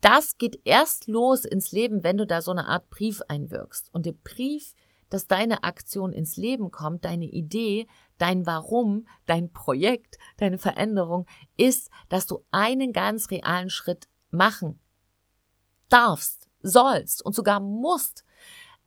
das 0.00 0.38
geht 0.38 0.60
erst 0.64 1.08
los 1.08 1.44
ins 1.44 1.72
Leben, 1.72 2.02
wenn 2.02 2.16
du 2.16 2.26
da 2.26 2.40
so 2.40 2.50
eine 2.50 2.66
Art 2.66 2.88
Brief 2.88 3.20
einwirkst. 3.28 3.92
Und 3.92 4.06
der 4.06 4.12
Brief, 4.12 4.74
dass 5.10 5.26
deine 5.26 5.62
Aktion 5.64 6.12
ins 6.12 6.36
Leben 6.36 6.70
kommt, 6.70 7.04
deine 7.04 7.26
Idee, 7.26 7.86
dein 8.16 8.46
Warum, 8.46 9.06
dein 9.26 9.52
Projekt, 9.52 10.18
deine 10.38 10.56
Veränderung, 10.56 11.26
ist, 11.56 11.90
dass 12.08 12.26
du 12.26 12.44
einen 12.50 12.92
ganz 12.92 13.30
realen 13.30 13.68
Schritt 13.68 14.08
machen 14.30 14.80
darfst, 15.88 16.48
sollst 16.62 17.24
und 17.24 17.34
sogar 17.34 17.60
musst. 17.60 18.24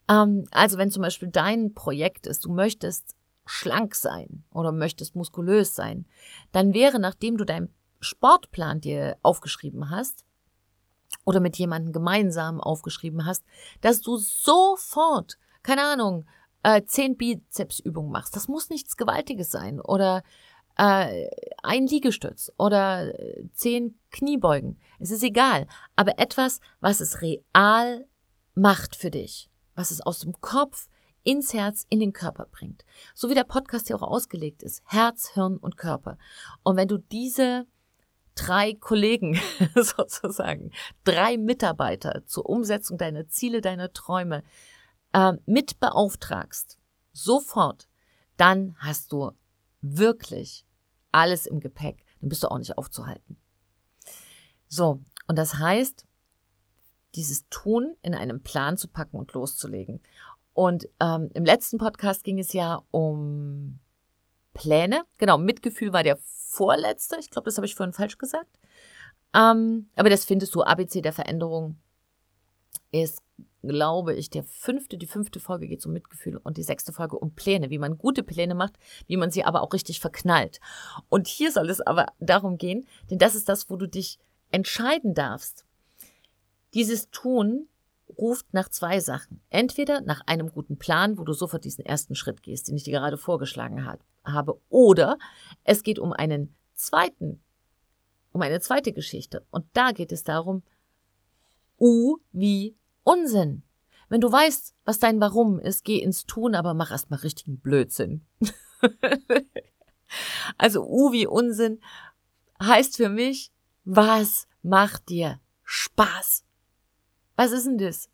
Ähm, 0.09 0.45
also 0.51 0.77
wenn 0.77 0.91
zum 0.91 1.01
Beispiel 1.01 1.29
dein 1.29 1.73
Projekt 1.73 2.27
ist, 2.27 2.45
du 2.45 2.51
möchtest 2.51 3.15
schlank 3.45 3.95
sein 3.95 4.43
oder 4.51 4.71
möchtest 4.71 5.15
muskulös 5.15 5.75
sein, 5.75 6.05
dann 6.51 6.73
wäre, 6.73 6.99
nachdem 6.99 7.37
du 7.37 7.45
deinen 7.45 7.73
Sportplan 7.99 8.81
dir 8.81 9.17
aufgeschrieben 9.21 9.89
hast, 9.89 10.25
oder 11.25 11.39
mit 11.39 11.57
jemandem 11.57 11.93
gemeinsam 11.93 12.59
aufgeschrieben 12.59 13.25
hast, 13.25 13.43
dass 13.81 14.01
du 14.01 14.17
sofort, 14.17 15.37
keine 15.61 15.83
Ahnung, 15.83 16.25
äh, 16.63 16.83
zehn 16.85 17.17
Bizepsübungen 17.17 18.11
machst. 18.11 18.35
Das 18.35 18.47
muss 18.47 18.69
nichts 18.69 18.97
Gewaltiges 18.97 19.51
sein 19.51 19.79
oder 19.79 20.23
äh, 20.77 21.27
ein 21.61 21.87
Liegestütz 21.87 22.51
oder 22.57 23.13
äh, 23.19 23.43
zehn 23.53 23.99
Kniebeugen. 24.11 24.79
Es 24.99 25.11
ist 25.11 25.23
egal, 25.23 25.67
aber 25.95 26.19
etwas, 26.19 26.59
was 26.79 26.99
es 26.99 27.21
real 27.21 28.05
macht 28.55 28.95
für 28.95 29.11
dich, 29.11 29.49
was 29.75 29.91
es 29.91 30.01
aus 30.01 30.19
dem 30.19 30.33
Kopf 30.41 30.87
ins 31.23 31.53
Herz, 31.53 31.85
in 31.89 31.99
den 31.99 32.13
Körper 32.13 32.45
bringt. 32.51 32.83
So 33.13 33.29
wie 33.29 33.33
der 33.33 33.45
Podcast 33.45 33.87
hier 33.87 33.95
auch 33.95 34.01
ausgelegt 34.01 34.61
ist. 34.61 34.81
Herz, 34.85 35.31
Hirn 35.33 35.57
und 35.57 35.77
Körper. 35.77 36.17
Und 36.63 36.75
wenn 36.75 36.87
du 36.87 36.97
diese 36.97 37.65
drei 38.35 38.73
Kollegen 38.73 39.39
sozusagen, 39.75 40.71
drei 41.03 41.37
Mitarbeiter 41.37 42.25
zur 42.25 42.47
Umsetzung 42.49 42.97
deiner 42.97 43.27
Ziele, 43.27 43.61
deiner 43.61 43.93
Träume 43.93 44.43
äh, 45.13 45.33
mit 45.45 45.79
beauftragst, 45.79 46.77
sofort, 47.13 47.87
dann 48.37 48.75
hast 48.79 49.11
du 49.11 49.31
wirklich 49.81 50.65
alles 51.11 51.45
im 51.45 51.59
Gepäck. 51.59 52.03
Dann 52.19 52.29
bist 52.29 52.43
du 52.43 52.47
auch 52.49 52.57
nicht 52.57 52.77
aufzuhalten. 52.77 53.37
So, 54.67 55.01
und 55.27 55.37
das 55.37 55.55
heißt, 55.55 56.05
dieses 57.15 57.47
Tun 57.49 57.95
in 58.01 58.15
einem 58.15 58.41
Plan 58.41 58.77
zu 58.77 58.87
packen 58.87 59.17
und 59.17 59.33
loszulegen. 59.33 60.01
Und 60.53 60.87
ähm, 60.99 61.29
im 61.33 61.45
letzten 61.45 61.77
Podcast 61.77 62.23
ging 62.23 62.39
es 62.39 62.53
ja 62.53 62.83
um 62.91 63.79
Pläne. 64.53 65.03
Genau, 65.17 65.37
Mitgefühl 65.37 65.93
war 65.93 66.03
der 66.03 66.17
vorletzte. 66.21 67.17
Ich 67.19 67.29
glaube, 67.29 67.45
das 67.45 67.57
habe 67.57 67.65
ich 67.65 67.75
vorhin 67.75 67.93
falsch 67.93 68.17
gesagt. 68.17 68.59
Ähm, 69.33 69.89
aber 69.95 70.09
das 70.09 70.25
findest 70.25 70.53
du. 70.53 70.61
ABC 70.61 71.01
der 71.01 71.13
Veränderung 71.13 71.77
ist, 72.91 73.19
glaube 73.63 74.13
ich, 74.13 74.29
der 74.29 74.43
fünfte. 74.43 74.97
Die 74.97 75.07
fünfte 75.07 75.39
Folge 75.39 75.67
geht 75.67 75.85
um 75.85 75.93
Mitgefühl 75.93 76.37
und 76.37 76.57
die 76.57 76.63
sechste 76.63 76.93
Folge 76.93 77.17
um 77.17 77.33
Pläne, 77.33 77.71
wie 77.71 77.79
man 77.79 77.97
gute 77.97 78.23
Pläne 78.23 78.53
macht, 78.53 78.77
wie 79.07 79.17
man 79.17 79.31
sie 79.31 79.43
aber 79.43 79.61
auch 79.63 79.73
richtig 79.73 79.99
verknallt. 79.99 80.59
Und 81.09 81.27
hier 81.27 81.51
soll 81.51 81.69
es 81.69 81.81
aber 81.81 82.07
darum 82.19 82.57
gehen, 82.57 82.85
denn 83.09 83.17
das 83.17 83.33
ist 83.33 83.49
das, 83.49 83.69
wo 83.69 83.77
du 83.77 83.87
dich 83.87 84.19
entscheiden 84.51 85.15
darfst. 85.15 85.65
Dieses 86.73 87.09
Tun 87.11 87.67
ruft 88.17 88.53
nach 88.53 88.69
zwei 88.69 88.99
Sachen. 88.99 89.41
Entweder 89.49 90.01
nach 90.01 90.21
einem 90.25 90.51
guten 90.51 90.77
Plan, 90.77 91.17
wo 91.17 91.23
du 91.23 91.33
sofort 91.33 91.63
diesen 91.65 91.85
ersten 91.85 92.15
Schritt 92.15 92.43
gehst, 92.43 92.67
den 92.67 92.75
ich 92.75 92.83
dir 92.83 92.93
gerade 92.93 93.17
vorgeschlagen 93.17 93.85
habe. 94.23 94.61
Oder 94.69 95.17
es 95.63 95.83
geht 95.83 95.99
um 95.99 96.13
einen 96.13 96.55
zweiten, 96.73 97.41
um 98.31 98.41
eine 98.41 98.59
zweite 98.59 98.93
Geschichte. 98.93 99.45
Und 99.51 99.65
da 99.73 99.91
geht 99.91 100.11
es 100.11 100.23
darum, 100.23 100.63
U 101.79 102.17
wie 102.31 102.75
Unsinn. 103.03 103.63
Wenn 104.09 104.21
du 104.21 104.31
weißt, 104.31 104.75
was 104.85 104.99
dein 104.99 105.19
Warum 105.19 105.59
ist, 105.59 105.83
geh 105.83 105.99
ins 105.99 106.25
Tun, 106.25 106.55
aber 106.55 106.73
mach 106.73 106.91
erstmal 106.91 107.19
richtigen 107.19 107.59
Blödsinn. 107.59 108.25
also 110.57 110.85
U 110.85 111.11
wie 111.11 111.25
Unsinn 111.25 111.81
heißt 112.61 112.97
für 112.97 113.09
mich, 113.09 113.51
was 113.85 114.47
macht 114.61 115.09
dir 115.09 115.39
Spaß? 115.63 116.45
Was 117.35 117.51
ist 117.51 117.65
denn 117.65 117.77
das? 117.77 118.09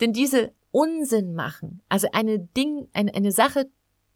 Denn 0.00 0.12
diese 0.12 0.52
Unsinn 0.70 1.34
machen, 1.34 1.82
also 1.88 2.08
eine 2.12 2.38
Ding, 2.38 2.88
eine, 2.92 3.14
eine 3.14 3.32
Sache 3.32 3.70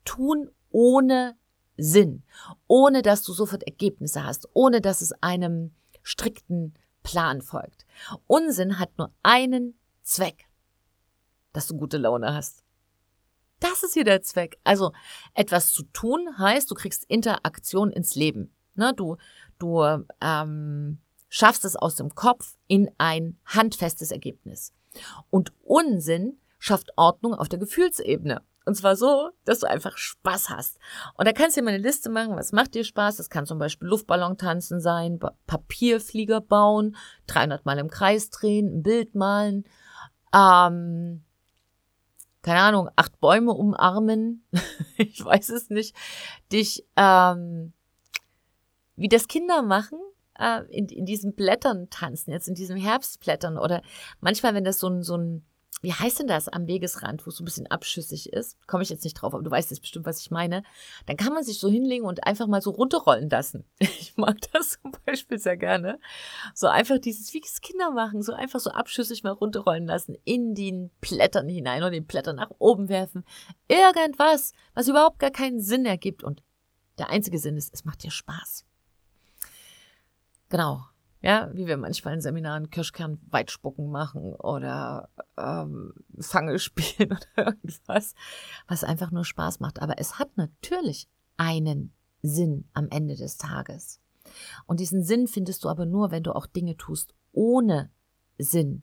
tun 0.05 0.51
ohne 0.70 1.37
Sinn, 1.77 2.23
ohne 2.66 3.03
dass 3.03 3.23
du 3.23 3.33
sofort 3.33 3.62
Ergebnisse 3.62 4.25
hast, 4.25 4.49
ohne 4.53 4.81
dass 4.81 5.01
es 5.01 5.12
einem 5.23 5.75
strikten 6.03 6.75
Plan 7.03 7.40
folgt. 7.40 7.87
Unsinn 8.27 8.79
hat 8.79 8.99
nur 8.99 9.12
einen 9.23 9.79
Zweck, 10.03 10.49
dass 11.53 11.66
du 11.66 11.77
gute 11.77 11.96
Laune 11.96 12.35
hast. 12.35 12.62
Das 13.61 13.83
ist 13.83 13.94
hier 13.94 14.05
der 14.05 14.23
Zweck. 14.23 14.59
Also 14.64 14.92
etwas 15.35 15.73
zu 15.73 15.85
tun 15.85 16.38
heißt, 16.38 16.70
du 16.70 16.75
kriegst 16.75 17.05
Interaktion 17.05 17.90
ins 17.90 18.14
Leben. 18.14 18.55
Ne, 18.75 18.94
du 18.94 19.16
du 19.59 19.83
ähm, 20.20 20.99
schaffst 21.31 21.64
es 21.64 21.77
aus 21.77 21.95
dem 21.97 22.14
Kopf 22.14 22.59
in 22.66 22.90
ein 22.99 23.38
handfestes 23.47 24.11
Ergebnis. 24.11 24.75
Und 25.31 25.53
Unsinn 25.62 26.38
schafft 26.59 26.90
Ordnung 26.97 27.33
auf 27.33 27.49
der 27.49 27.59
Gefühlsebene. 27.59 28.43
Und 28.66 28.75
zwar 28.75 28.95
so, 28.95 29.31
dass 29.47 29.61
du 29.61 29.66
einfach 29.66 29.97
Spaß 29.97 30.51
hast. 30.51 30.79
Und 31.16 31.27
da 31.27 31.33
kannst 31.33 31.57
du 31.57 31.61
dir 31.61 31.64
mal 31.64 31.75
eine 31.75 31.83
Liste 31.83 32.11
machen, 32.11 32.37
was 32.37 32.53
macht 32.53 32.75
dir 32.75 32.85
Spaß? 32.85 33.16
Das 33.16 33.31
kann 33.31 33.47
zum 33.47 33.59
Beispiel 33.59 33.88
Luftballon 33.88 34.37
tanzen 34.37 34.81
sein, 34.81 35.19
Papierflieger 35.47 36.43
bauen, 36.43 36.95
300 37.29 37.64
Mal 37.64 37.79
im 37.79 37.88
Kreis 37.88 38.29
drehen, 38.29 38.66
ein 38.66 38.83
Bild 38.83 39.14
malen, 39.14 39.64
ähm, 40.35 41.25
keine 42.43 42.61
Ahnung, 42.61 42.90
acht 42.97 43.19
Bäume 43.21 43.53
umarmen, 43.53 44.45
ich 44.99 45.25
weiß 45.25 45.49
es 45.51 45.71
nicht, 45.71 45.97
dich, 46.53 46.87
ähm, 46.97 47.73
wie 48.97 49.09
das 49.09 49.27
Kinder 49.27 49.62
machen, 49.62 49.99
äh, 50.40 50.62
in, 50.70 50.88
in 50.88 51.05
diesen 51.05 51.35
Blättern 51.35 51.88
tanzen, 51.90 52.33
jetzt 52.33 52.48
in 52.48 52.55
diesen 52.55 52.76
Herbstblättern 52.76 53.59
oder 53.59 53.83
manchmal, 54.20 54.55
wenn 54.55 54.64
das 54.64 54.81
so 54.81 54.88
ein, 54.88 55.03
so 55.03 55.16
ein 55.16 55.44
wie 55.83 55.94
heißt 55.94 56.18
denn 56.18 56.26
das 56.26 56.48
am 56.48 56.66
Wegesrand, 56.66 57.24
wo 57.24 57.31
es 57.31 57.37
so 57.37 57.42
ein 57.42 57.46
bisschen 57.46 57.66
abschüssig 57.66 58.33
ist? 58.35 58.59
Komme 58.66 58.83
ich 58.83 58.90
jetzt 58.90 59.05
nicht 59.05 59.14
drauf, 59.14 59.33
aber 59.33 59.42
du 59.42 59.50
weißt 59.50 59.70
jetzt 59.70 59.81
bestimmt, 59.81 60.05
was 60.05 60.20
ich 60.20 60.31
meine. 60.31 60.62
Dann 61.07 61.16
kann 61.16 61.33
man 61.33 61.42
sich 61.42 61.59
so 61.59 61.70
hinlegen 61.70 62.05
und 62.05 62.26
einfach 62.26 62.46
mal 62.48 62.61
so 62.61 62.70
runterrollen 62.70 63.31
lassen. 63.31 63.64
Ich 64.00 64.16
mag 64.16 64.37
das 64.53 64.79
zum 64.83 64.92
Beispiel 65.07 65.38
sehr 65.38 65.57
gerne. 65.57 65.98
So 66.55 66.66
einfach 66.66 66.98
dieses, 66.98 67.33
wie 67.33 67.40
es 67.42 67.61
Kinder 67.61 67.92
machen, 67.92 68.22
so 68.22 68.33
einfach 68.33 68.61
so 68.61 68.70
abschüssig 68.70 69.22
mal 69.22 69.31
runterrollen 69.31 69.87
lassen, 69.87 70.16
in 70.24 70.55
den 70.55 70.90
Blättern 71.00 71.48
hinein 71.48 71.83
oder 71.83 71.92
den 71.92 72.07
Blättern 72.07 72.37
nach 72.37 72.50
oben 72.59 72.88
werfen. 72.88 73.24
Irgendwas, 73.68 74.53
was 74.74 74.88
überhaupt 74.88 75.18
gar 75.18 75.31
keinen 75.31 75.61
Sinn 75.61 75.87
ergibt. 75.87 76.24
Und 76.24 76.42
der 76.98 77.09
einzige 77.09 77.38
Sinn 77.38 77.57
ist, 77.57 77.72
es 77.72 77.85
macht 77.85 78.03
dir 78.03 78.11
Spaß. 78.11 78.66
Genau. 80.51 80.85
Ja, 81.23 81.51
wie 81.53 81.67
wir 81.67 81.77
manchmal 81.77 82.15
in 82.15 82.23
Seminaren 82.23 82.71
Kirschkern 82.71 83.19
weitspucken 83.29 83.91
machen 83.91 84.35
oder 84.35 85.11
ähm, 85.37 85.93
Fange 86.19 86.59
spielen 86.59 87.13
oder 87.37 87.47
irgendwas, 87.47 88.15
was 88.69 88.85
einfach 88.85 89.11
nur 89.11 89.25
Spaß 89.25 89.61
macht. 89.61 89.83
Aber 89.83 89.99
es 89.99 90.19
hat 90.19 90.37
natürlich 90.37 91.09
einen 91.37 91.93
Sinn 92.23 92.69
am 92.73 92.89
Ende 92.91 93.17
des 93.17 93.37
Tages. 93.37 94.01
Und 94.67 94.81
diesen 94.81 95.03
Sinn 95.03 95.27
findest 95.27 95.65
du 95.65 95.69
aber 95.69 95.85
nur, 95.87 96.11
wenn 96.11 96.23
du 96.23 96.35
auch 96.35 96.47
Dinge 96.47 96.77
tust 96.77 97.15
ohne 97.33 97.91
Sinn. 98.39 98.83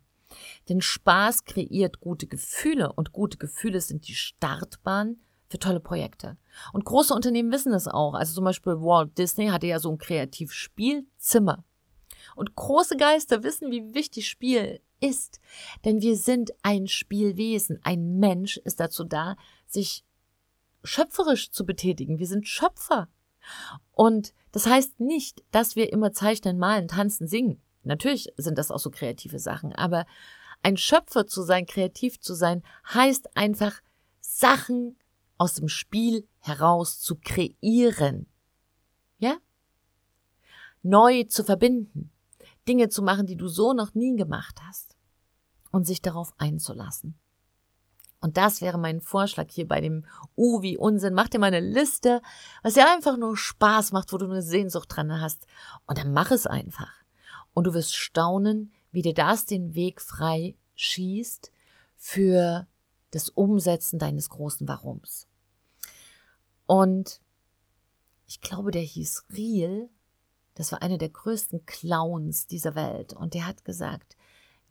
Denn 0.70 0.82
Spaß 0.82 1.46
kreiert 1.46 2.00
gute 2.00 2.28
Gefühle 2.28 2.94
und 2.94 3.14
gute 3.14 3.38
Gefühle 3.38 3.82
sind 3.82 4.08
die 4.08 4.16
Startbahn 4.16 5.18
für 5.50 5.60
tolle 5.60 5.80
Projekte. 5.80 6.38
Und 6.74 6.86
große 6.86 7.14
Unternehmen 7.14 7.52
wissen 7.52 7.72
das 7.72 7.88
auch. 7.88 8.14
Also 8.14 8.34
zum 8.34 8.44
Beispiel 8.44 8.74
Walt 8.74 9.18
Disney 9.18 9.48
hatte 9.48 9.68
ja 9.68 9.80
so 9.80 9.92
ein 9.92 9.98
Kreativspielzimmer. 9.98 11.64
Und 12.36 12.56
große 12.56 12.98
Geister 12.98 13.44
wissen, 13.44 13.72
wie 13.72 13.94
wichtig 13.94 14.28
Spiel 14.28 14.82
ist. 15.00 15.40
Denn 15.86 16.02
wir 16.02 16.18
sind 16.18 16.52
ein 16.64 16.88
Spielwesen. 16.88 17.80
Ein 17.84 18.20
Mensch 18.20 18.58
ist 18.58 18.80
dazu 18.80 19.04
da, 19.04 19.38
sich 19.66 20.04
schöpferisch 20.84 21.52
zu 21.52 21.66
betätigen. 21.66 22.20
Wir 22.20 22.28
sind 22.28 22.48
Schöpfer. 22.48 23.08
Und 23.92 24.34
das 24.52 24.66
heißt 24.66 25.00
nicht, 25.00 25.44
dass 25.52 25.76
wir 25.76 25.92
immer 25.92 26.12
zeichnen, 26.12 26.58
malen, 26.58 26.88
tanzen, 26.88 27.28
singen. 27.28 27.62
Natürlich 27.84 28.34
sind 28.36 28.58
das 28.58 28.72
auch 28.72 28.80
so 28.80 28.92
kreative 28.92 29.40
Sachen, 29.40 29.74
aber 29.74 30.06
ein 30.64 30.76
Schöpfer 30.78 31.28
zu 31.28 31.44
sein, 31.44 31.66
kreativ 31.66 32.20
zu 32.20 32.34
sein, 32.34 32.64
heißt 32.94 33.38
einfach 33.38 33.80
Sachen 34.20 34.98
aus 35.38 35.54
dem 35.54 35.68
Spiel 35.68 36.28
heraus 36.40 37.00
zu 37.00 37.16
kreieren. 37.16 38.28
Ja? 39.18 39.38
Neu 40.82 41.24
zu 41.24 41.44
verbinden. 41.44 42.12
Dinge 42.68 42.90
zu 42.90 43.02
machen, 43.02 43.26
die 43.26 43.38
du 43.38 43.48
so 43.48 43.74
noch 43.74 43.94
nie 43.94 44.16
gemacht 44.16 44.60
hast 44.68 44.98
und 45.72 45.86
sich 45.86 46.02
darauf 46.02 46.34
einzulassen. 46.38 47.18
Und 48.20 48.38
das 48.38 48.62
wäre 48.62 48.80
mein 48.80 49.00
Vorschlag 49.00 49.48
hier 49.52 49.68
bei 49.68 49.80
dem 49.80 50.06
U 50.36 50.62
wie 50.62 50.78
Unsinn. 50.78 51.14
Mach 51.14 51.30
dir 51.30 51.40
mal 51.40 51.48
eine 51.48 51.60
Liste, 51.60 52.22
was 52.64 52.74
dir 52.74 52.92
einfach 52.92 53.16
nur 53.16 53.38
Spaß 53.38 53.92
macht, 53.92 54.12
wo 54.12 54.18
du 54.18 54.26
eine 54.26 54.42
Sehnsucht 54.42 54.96
dran 54.96 55.22
hast. 55.22 55.46
Und 55.86 56.00
dann 56.00 56.14
mach 56.14 56.32
es 56.32 56.48
einfach. 56.48 56.92
Und 57.54 57.66
du 57.66 57.74
wirst 57.74 57.96
staunen, 57.96 58.72
wie 58.92 59.04
dir 59.04 59.14
das 59.14 59.46
den 59.46 59.76
Weg 59.76 60.02
frei 60.02 60.56
schießt 60.76 61.52
für 61.96 62.68
das 63.12 63.30
Umsetzen 63.30 64.00
deines 64.00 64.30
großen 64.30 64.68
Warums. 64.68 65.27
Und 66.68 67.22
ich 68.28 68.42
glaube, 68.42 68.70
der 68.72 68.84
hieß 68.84 69.26
Riel 69.36 69.90
das 70.58 70.72
war 70.72 70.82
einer 70.82 70.98
der 70.98 71.10
größten 71.10 71.68
Clowns 71.68 72.48
dieser 72.48 72.74
Welt. 72.74 73.14
Und 73.14 73.36
der 73.36 73.46
hat 73.46 73.64
gesagt, 73.64 74.18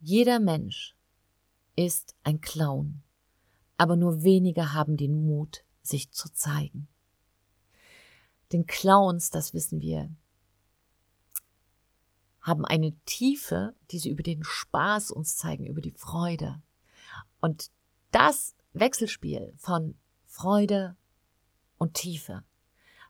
jeder 0.01 0.41
Mensch 0.41 0.97
ist 1.77 2.13
ein 2.23 2.41
Clown, 2.41 3.03
aber 3.77 3.95
nur 3.95 4.21
wenige 4.21 4.73
haben 4.73 4.97
den 4.97 5.25
Mut, 5.25 5.63
sich 5.81 6.11
zu 6.11 6.29
zeigen. 6.33 6.89
Denn 8.51 8.65
Clowns, 8.65 9.29
das 9.29 9.53
wissen 9.53 9.79
wir, 9.79 10.11
haben 12.41 12.65
eine 12.65 12.91
Tiefe, 13.05 13.73
die 13.89 13.99
sie 13.99 14.09
über 14.09 14.23
den 14.23 14.43
Spaß 14.43 15.11
uns 15.11 15.37
zeigen, 15.37 15.65
über 15.65 15.79
die 15.79 15.91
Freude. 15.91 16.61
Und 17.39 17.71
das 18.11 18.55
Wechselspiel 18.73 19.53
von 19.55 19.97
Freude 20.25 20.97
und 21.77 21.93
Tiefe, 21.93 22.43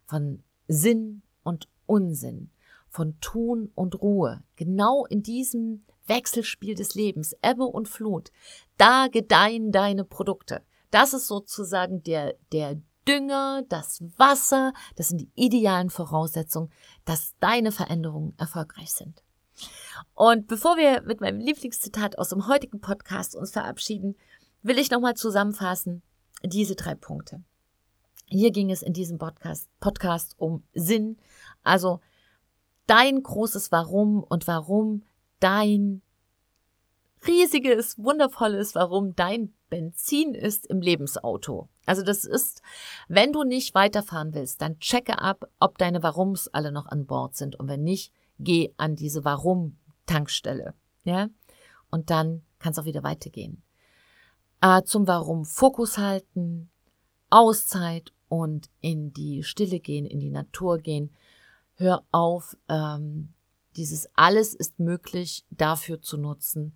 von 0.06 0.44
Sinn 0.68 1.22
und 1.44 1.68
Unsinn, 1.86 2.52
von 2.90 3.20
Tun 3.20 3.72
und 3.76 4.02
Ruhe, 4.02 4.44
genau 4.56 5.06
in 5.06 5.24
diesem 5.24 5.86
Wechselspiel 6.08 6.76
des 6.76 6.96
Lebens, 6.96 7.36
Ebbe 7.42 7.66
und 7.66 7.88
Flut, 7.88 8.32
da 8.78 9.08
gedeihen 9.08 9.72
deine 9.72 10.04
Produkte. 10.04 10.64
Das 10.92 11.14
ist 11.14 11.28
sozusagen 11.28 12.04
der, 12.04 12.36
der 12.52 12.82
Dünger, 13.08 13.64
das 13.70 14.02
Wasser, 14.18 14.74
das 14.96 15.10
sind 15.10 15.22
die 15.22 15.32
idealen 15.36 15.90
Voraussetzungen, 15.90 16.72
dass 17.06 17.36
deine 17.40 17.72
Veränderungen 17.72 18.34
erfolgreich 18.38 18.92
sind. 18.92 19.24
Und 20.14 20.48
bevor 20.48 20.78
wir 20.78 21.02
mit 21.02 21.22
meinem 21.22 21.40
Lieblingszitat 21.40 22.18
aus 22.18 22.30
dem 22.30 22.48
heutigen 22.48 22.80
Podcast 22.80 23.36
uns 23.36 23.52
verabschieden, 23.52 24.16
will 24.62 24.78
ich 24.78 24.92
nochmal 24.92 25.16
zusammenfassen 25.16 26.04
diese 26.44 26.76
drei 26.76 26.96
Punkte. 26.96 27.44
Hier 28.30 28.52
ging 28.52 28.72
es 28.72 28.82
in 28.82 28.94
diesem 28.94 29.18
Podcast, 29.18 29.70
Podcast 29.80 30.36
um 30.38 30.64
Sinn, 30.74 31.18
also 31.64 32.02
dein 32.86 33.24
großes 33.24 33.72
Warum 33.72 34.24
und 34.24 34.48
warum 34.48 35.04
dein 35.40 36.02
riesiges, 37.26 37.98
wundervolles 37.98 38.76
Warum 38.76 39.16
dein 39.16 39.54
Benzin 39.70 40.34
ist 40.34 40.66
im 40.68 40.82
Lebensauto. 40.82 41.70
Also 41.86 42.04
das 42.04 42.24
ist, 42.24 42.62
wenn 43.08 43.34
du 43.34 43.44
nicht 43.44 43.74
weiterfahren 43.76 44.34
willst, 44.34 44.62
dann 44.62 44.80
checke 44.80 45.20
ab, 45.20 45.50
ob 45.60 45.78
deine 45.78 46.04
Warums 46.04 46.48
alle 46.50 46.72
noch 46.72 46.88
an 46.88 47.06
Bord 47.06 47.36
sind. 47.36 47.58
Und 47.58 47.68
wenn 47.68 47.84
nicht, 47.84 48.14
geh 48.40 48.74
an 48.78 48.96
diese 48.96 49.26
Warum-Tankstelle. 49.26 50.74
Ja? 51.04 51.30
Und 51.90 52.10
dann 52.10 52.44
kann 52.60 52.72
es 52.72 52.80
auch 52.80 52.86
wieder 52.86 53.04
weitergehen. 53.04 53.64
Äh, 54.62 54.84
zum 54.84 55.08
Warum 55.08 55.46
Fokus 55.46 55.98
halten, 55.98 56.70
Auszeit 57.30 58.14
und 58.30 58.70
in 58.82 59.14
die 59.14 59.44
Stille 59.44 59.80
gehen, 59.80 60.06
in 60.06 60.20
die 60.20 60.30
Natur 60.30 60.78
gehen 60.78 61.12
hör 61.78 62.04
auf, 62.12 62.58
ähm, 62.68 63.30
dieses 63.76 64.10
alles 64.16 64.54
ist 64.54 64.80
möglich 64.80 65.46
dafür 65.52 66.02
zu 66.02 66.18
nutzen, 66.18 66.76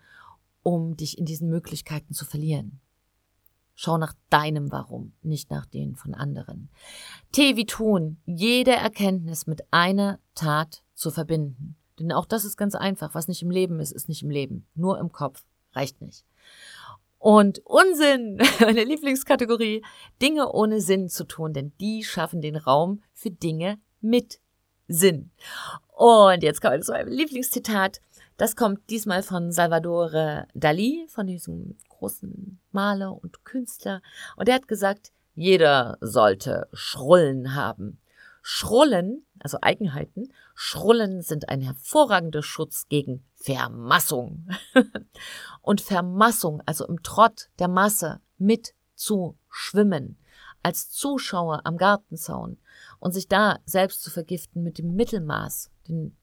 um 0.64 0.96
dich 0.96 1.18
in 1.18 1.26
diesen 1.26 1.50
Möglichkeiten 1.50 2.14
zu 2.14 2.26
verlieren. 2.26 2.80
Schau 3.74 3.98
nach 3.98 4.14
deinem 4.30 4.72
Warum, 4.72 5.14
nicht 5.24 5.50
nach 5.50 5.66
denen 5.66 5.96
von 5.96 6.14
anderen. 6.14 6.70
T 7.32 7.56
wie 7.56 7.66
tun, 7.66 8.22
jede 8.26 8.74
Erkenntnis 8.74 9.48
mit 9.48 9.64
einer 9.72 10.20
Tat 10.36 10.84
zu 10.94 11.10
verbinden. 11.10 11.76
Denn 12.00 12.12
auch 12.12 12.26
das 12.26 12.46
ist 12.46 12.58
ganz 12.58 12.76
einfach. 12.76 13.16
Was 13.16 13.28
nicht 13.28 13.42
im 13.42 13.50
Leben 13.50 13.80
ist, 13.80 13.92
ist 13.92 14.08
nicht 14.08 14.22
im 14.22 14.30
Leben. 14.30 14.68
Nur 14.76 15.00
im 15.00 15.12
Kopf. 15.12 15.44
Reicht 15.74 16.02
nicht. 16.02 16.26
Und 17.22 17.62
Unsinn, 17.66 18.40
meine 18.60 18.84
Lieblingskategorie, 18.84 19.84
Dinge 20.20 20.52
ohne 20.54 20.82
Sinn 20.82 21.08
zu 21.08 21.24
tun, 21.26 21.54
denn 21.54 21.72
die 21.80 22.04
schaffen 22.04 22.42
den 22.42 22.56
Raum 22.56 23.04
für 23.14 23.30
Dinge 23.30 23.78
mit 24.00 24.40
Sinn. 24.88 25.30
Und 25.96 26.42
jetzt 26.42 26.62
kommen 26.62 26.78
wir 26.78 26.82
zu 26.82 26.94
meinem 26.94 27.10
Lieblingszitat. 27.10 28.02
Das 28.38 28.56
kommt 28.56 28.90
diesmal 28.90 29.22
von 29.22 29.52
Salvador 29.52 30.48
Dali, 30.56 31.06
von 31.10 31.28
diesem 31.28 31.78
großen 31.90 32.60
Maler 32.72 33.14
und 33.14 33.46
Künstler. 33.46 34.02
Und 34.36 34.50
er 34.50 34.56
hat 34.56 34.68
gesagt, 34.68 35.12
jeder 35.36 36.00
sollte 36.02 36.70
Schrullen 36.74 37.54
haben. 37.54 38.00
Schrullen, 38.42 39.28
also 39.38 39.60
Eigenheiten, 39.62 40.34
Schrullen 40.56 41.22
sind 41.22 41.50
ein 41.50 41.62
hervorragender 41.62 42.42
Schutz 42.42 42.88
gegen 42.90 43.24
Vermassung. 43.42 44.48
und 45.62 45.82
Vermassung, 45.82 46.62
also 46.66 46.86
im 46.88 47.02
Trott 47.04 47.50
der 47.60 47.68
Masse 47.68 48.22
mit 48.38 48.74
zu 48.96 49.38
schwimmen, 49.50 50.18
als 50.64 50.90
Zuschauer 50.90 51.62
am 51.66 51.78
Gartenzaun 51.78 52.58
und 53.00 53.14
sich 53.14 53.28
da 53.28 53.60
selbst 53.66 54.04
zu 54.04 54.12
vergiften 54.12 54.64
mit 54.64 54.78
dem 54.78 54.96
Mittelmaß. 54.96 55.72
Denn 55.88 56.16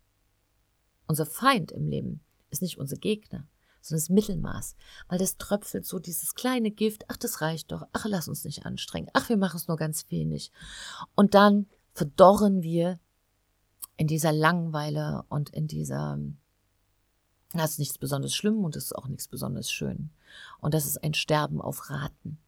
unser 1.07 1.26
Feind 1.26 1.72
im 1.72 1.88
Leben 1.88 2.20
ist 2.50 2.62
nicht 2.62 2.78
unser 2.78 2.96
Gegner. 2.96 3.46
sondern 3.81 4.02
das 4.02 4.11
Mittelmaß. 4.11 4.76
Weil 5.09 5.18
das 5.18 5.38
tröpfelt 5.38 5.87
so 5.87 5.98
dieses 5.98 6.35
kleine 6.35 6.70
Gift, 6.70 7.04
ach, 7.09 7.16
das 7.16 7.40
reicht 7.40 7.72
doch, 7.72 7.85
ach, 7.92 8.07
lass 8.07 8.28
uns 8.28 8.44
nicht 8.44 8.66
anstrengen, 8.66 9.09
ach, 9.12 9.28
wir 9.28 9.37
machen 9.37 9.57
es 9.57 9.68
nur 9.68 9.76
ganz 9.76 10.11
wenig. 10.11 10.52
Und 11.14 11.35
dann 11.35 11.66
verdorren 11.94 12.62
wir 12.62 13.00
in 13.96 14.07
dieser 14.07 14.33
Langeweile 14.33 15.24
und 15.28 15.50
in 15.50 15.66
dieser, 15.66 16.18
das 17.52 17.72
ist 17.72 17.78
nichts 17.78 17.98
besonders 17.98 18.34
schlimm 18.34 18.64
und 18.64 18.76
es 18.76 18.84
ist 18.84 18.96
auch 18.96 19.08
nichts 19.08 19.28
besonders 19.28 19.70
schön. 19.70 20.11
Und 20.61 20.74
das 20.74 20.87
ist 20.87 21.02
ein 21.02 21.14
Sterben 21.14 21.61
auf 21.61 21.90
Raten. 21.90 22.38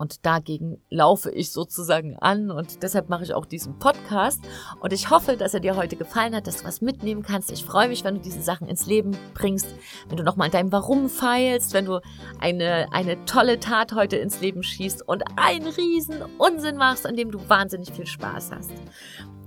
Und 0.00 0.24
dagegen 0.24 0.80
laufe 0.88 1.30
ich 1.30 1.52
sozusagen 1.52 2.16
an 2.16 2.50
und 2.50 2.82
deshalb 2.82 3.10
mache 3.10 3.22
ich 3.22 3.34
auch 3.34 3.44
diesen 3.44 3.78
Podcast. 3.78 4.40
Und 4.80 4.94
ich 4.94 5.10
hoffe, 5.10 5.36
dass 5.36 5.52
er 5.52 5.60
dir 5.60 5.76
heute 5.76 5.96
gefallen 5.96 6.34
hat, 6.34 6.46
dass 6.46 6.62
du 6.62 6.64
was 6.64 6.80
mitnehmen 6.80 7.22
kannst. 7.22 7.52
Ich 7.52 7.66
freue 7.66 7.88
mich, 7.88 8.02
wenn 8.02 8.14
du 8.14 8.22
diese 8.22 8.40
Sachen 8.40 8.66
ins 8.66 8.86
Leben 8.86 9.14
bringst, 9.34 9.66
wenn 10.08 10.16
du 10.16 10.22
nochmal 10.22 10.46
an 10.46 10.52
deinem 10.52 10.72
Warum 10.72 11.10
feilst, 11.10 11.74
wenn 11.74 11.84
du 11.84 12.00
eine, 12.38 12.90
eine 12.92 13.22
tolle 13.26 13.60
Tat 13.60 13.92
heute 13.92 14.16
ins 14.16 14.40
Leben 14.40 14.62
schießt 14.62 15.06
und 15.06 15.22
einen 15.36 15.66
riesen 15.66 16.22
Unsinn 16.38 16.78
machst, 16.78 17.06
an 17.06 17.14
dem 17.14 17.30
du 17.30 17.38
wahnsinnig 17.50 17.92
viel 17.92 18.06
Spaß 18.06 18.52
hast. 18.52 18.72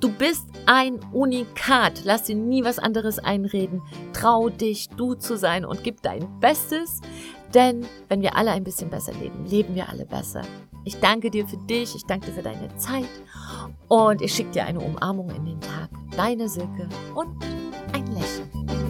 Du 0.04 0.12
bist 0.12 0.46
ein 0.66 1.00
Unikat. 1.14 2.02
Lass 2.04 2.26
dir 2.26 2.36
nie 2.36 2.64
was 2.64 2.78
anderes 2.78 3.18
einreden. 3.18 3.82
Trau 4.12 4.50
dich, 4.50 4.90
du 4.90 5.16
zu 5.16 5.36
sein 5.36 5.66
und 5.66 5.84
gib 5.84 6.04
dein 6.04 6.40
Bestes. 6.40 7.00
Denn 7.54 7.86
wenn 8.10 8.22
wir 8.22 8.36
alle 8.36 8.52
ein 8.52 8.64
bisschen 8.64 8.90
besser 8.90 9.14
leben, 9.14 9.46
leben 9.46 9.76
wir 9.76 9.90
alle 9.90 10.06
besser. 10.06 10.42
Ich 10.86 11.00
danke 11.00 11.30
dir 11.30 11.48
für 11.48 11.58
dich, 11.58 11.96
ich 11.96 12.06
danke 12.06 12.28
dir 12.28 12.34
für 12.34 12.44
deine 12.44 12.76
Zeit 12.78 13.10
und 13.88 14.22
ich 14.22 14.34
schicke 14.34 14.52
dir 14.52 14.66
eine 14.66 14.80
Umarmung 14.80 15.30
in 15.30 15.46
den 15.46 15.62
Tag. 15.62 15.90
Deine 16.16 16.50
Silke 16.50 16.90
und 17.16 17.44
ein 17.94 18.06
Lächeln. 18.08 18.83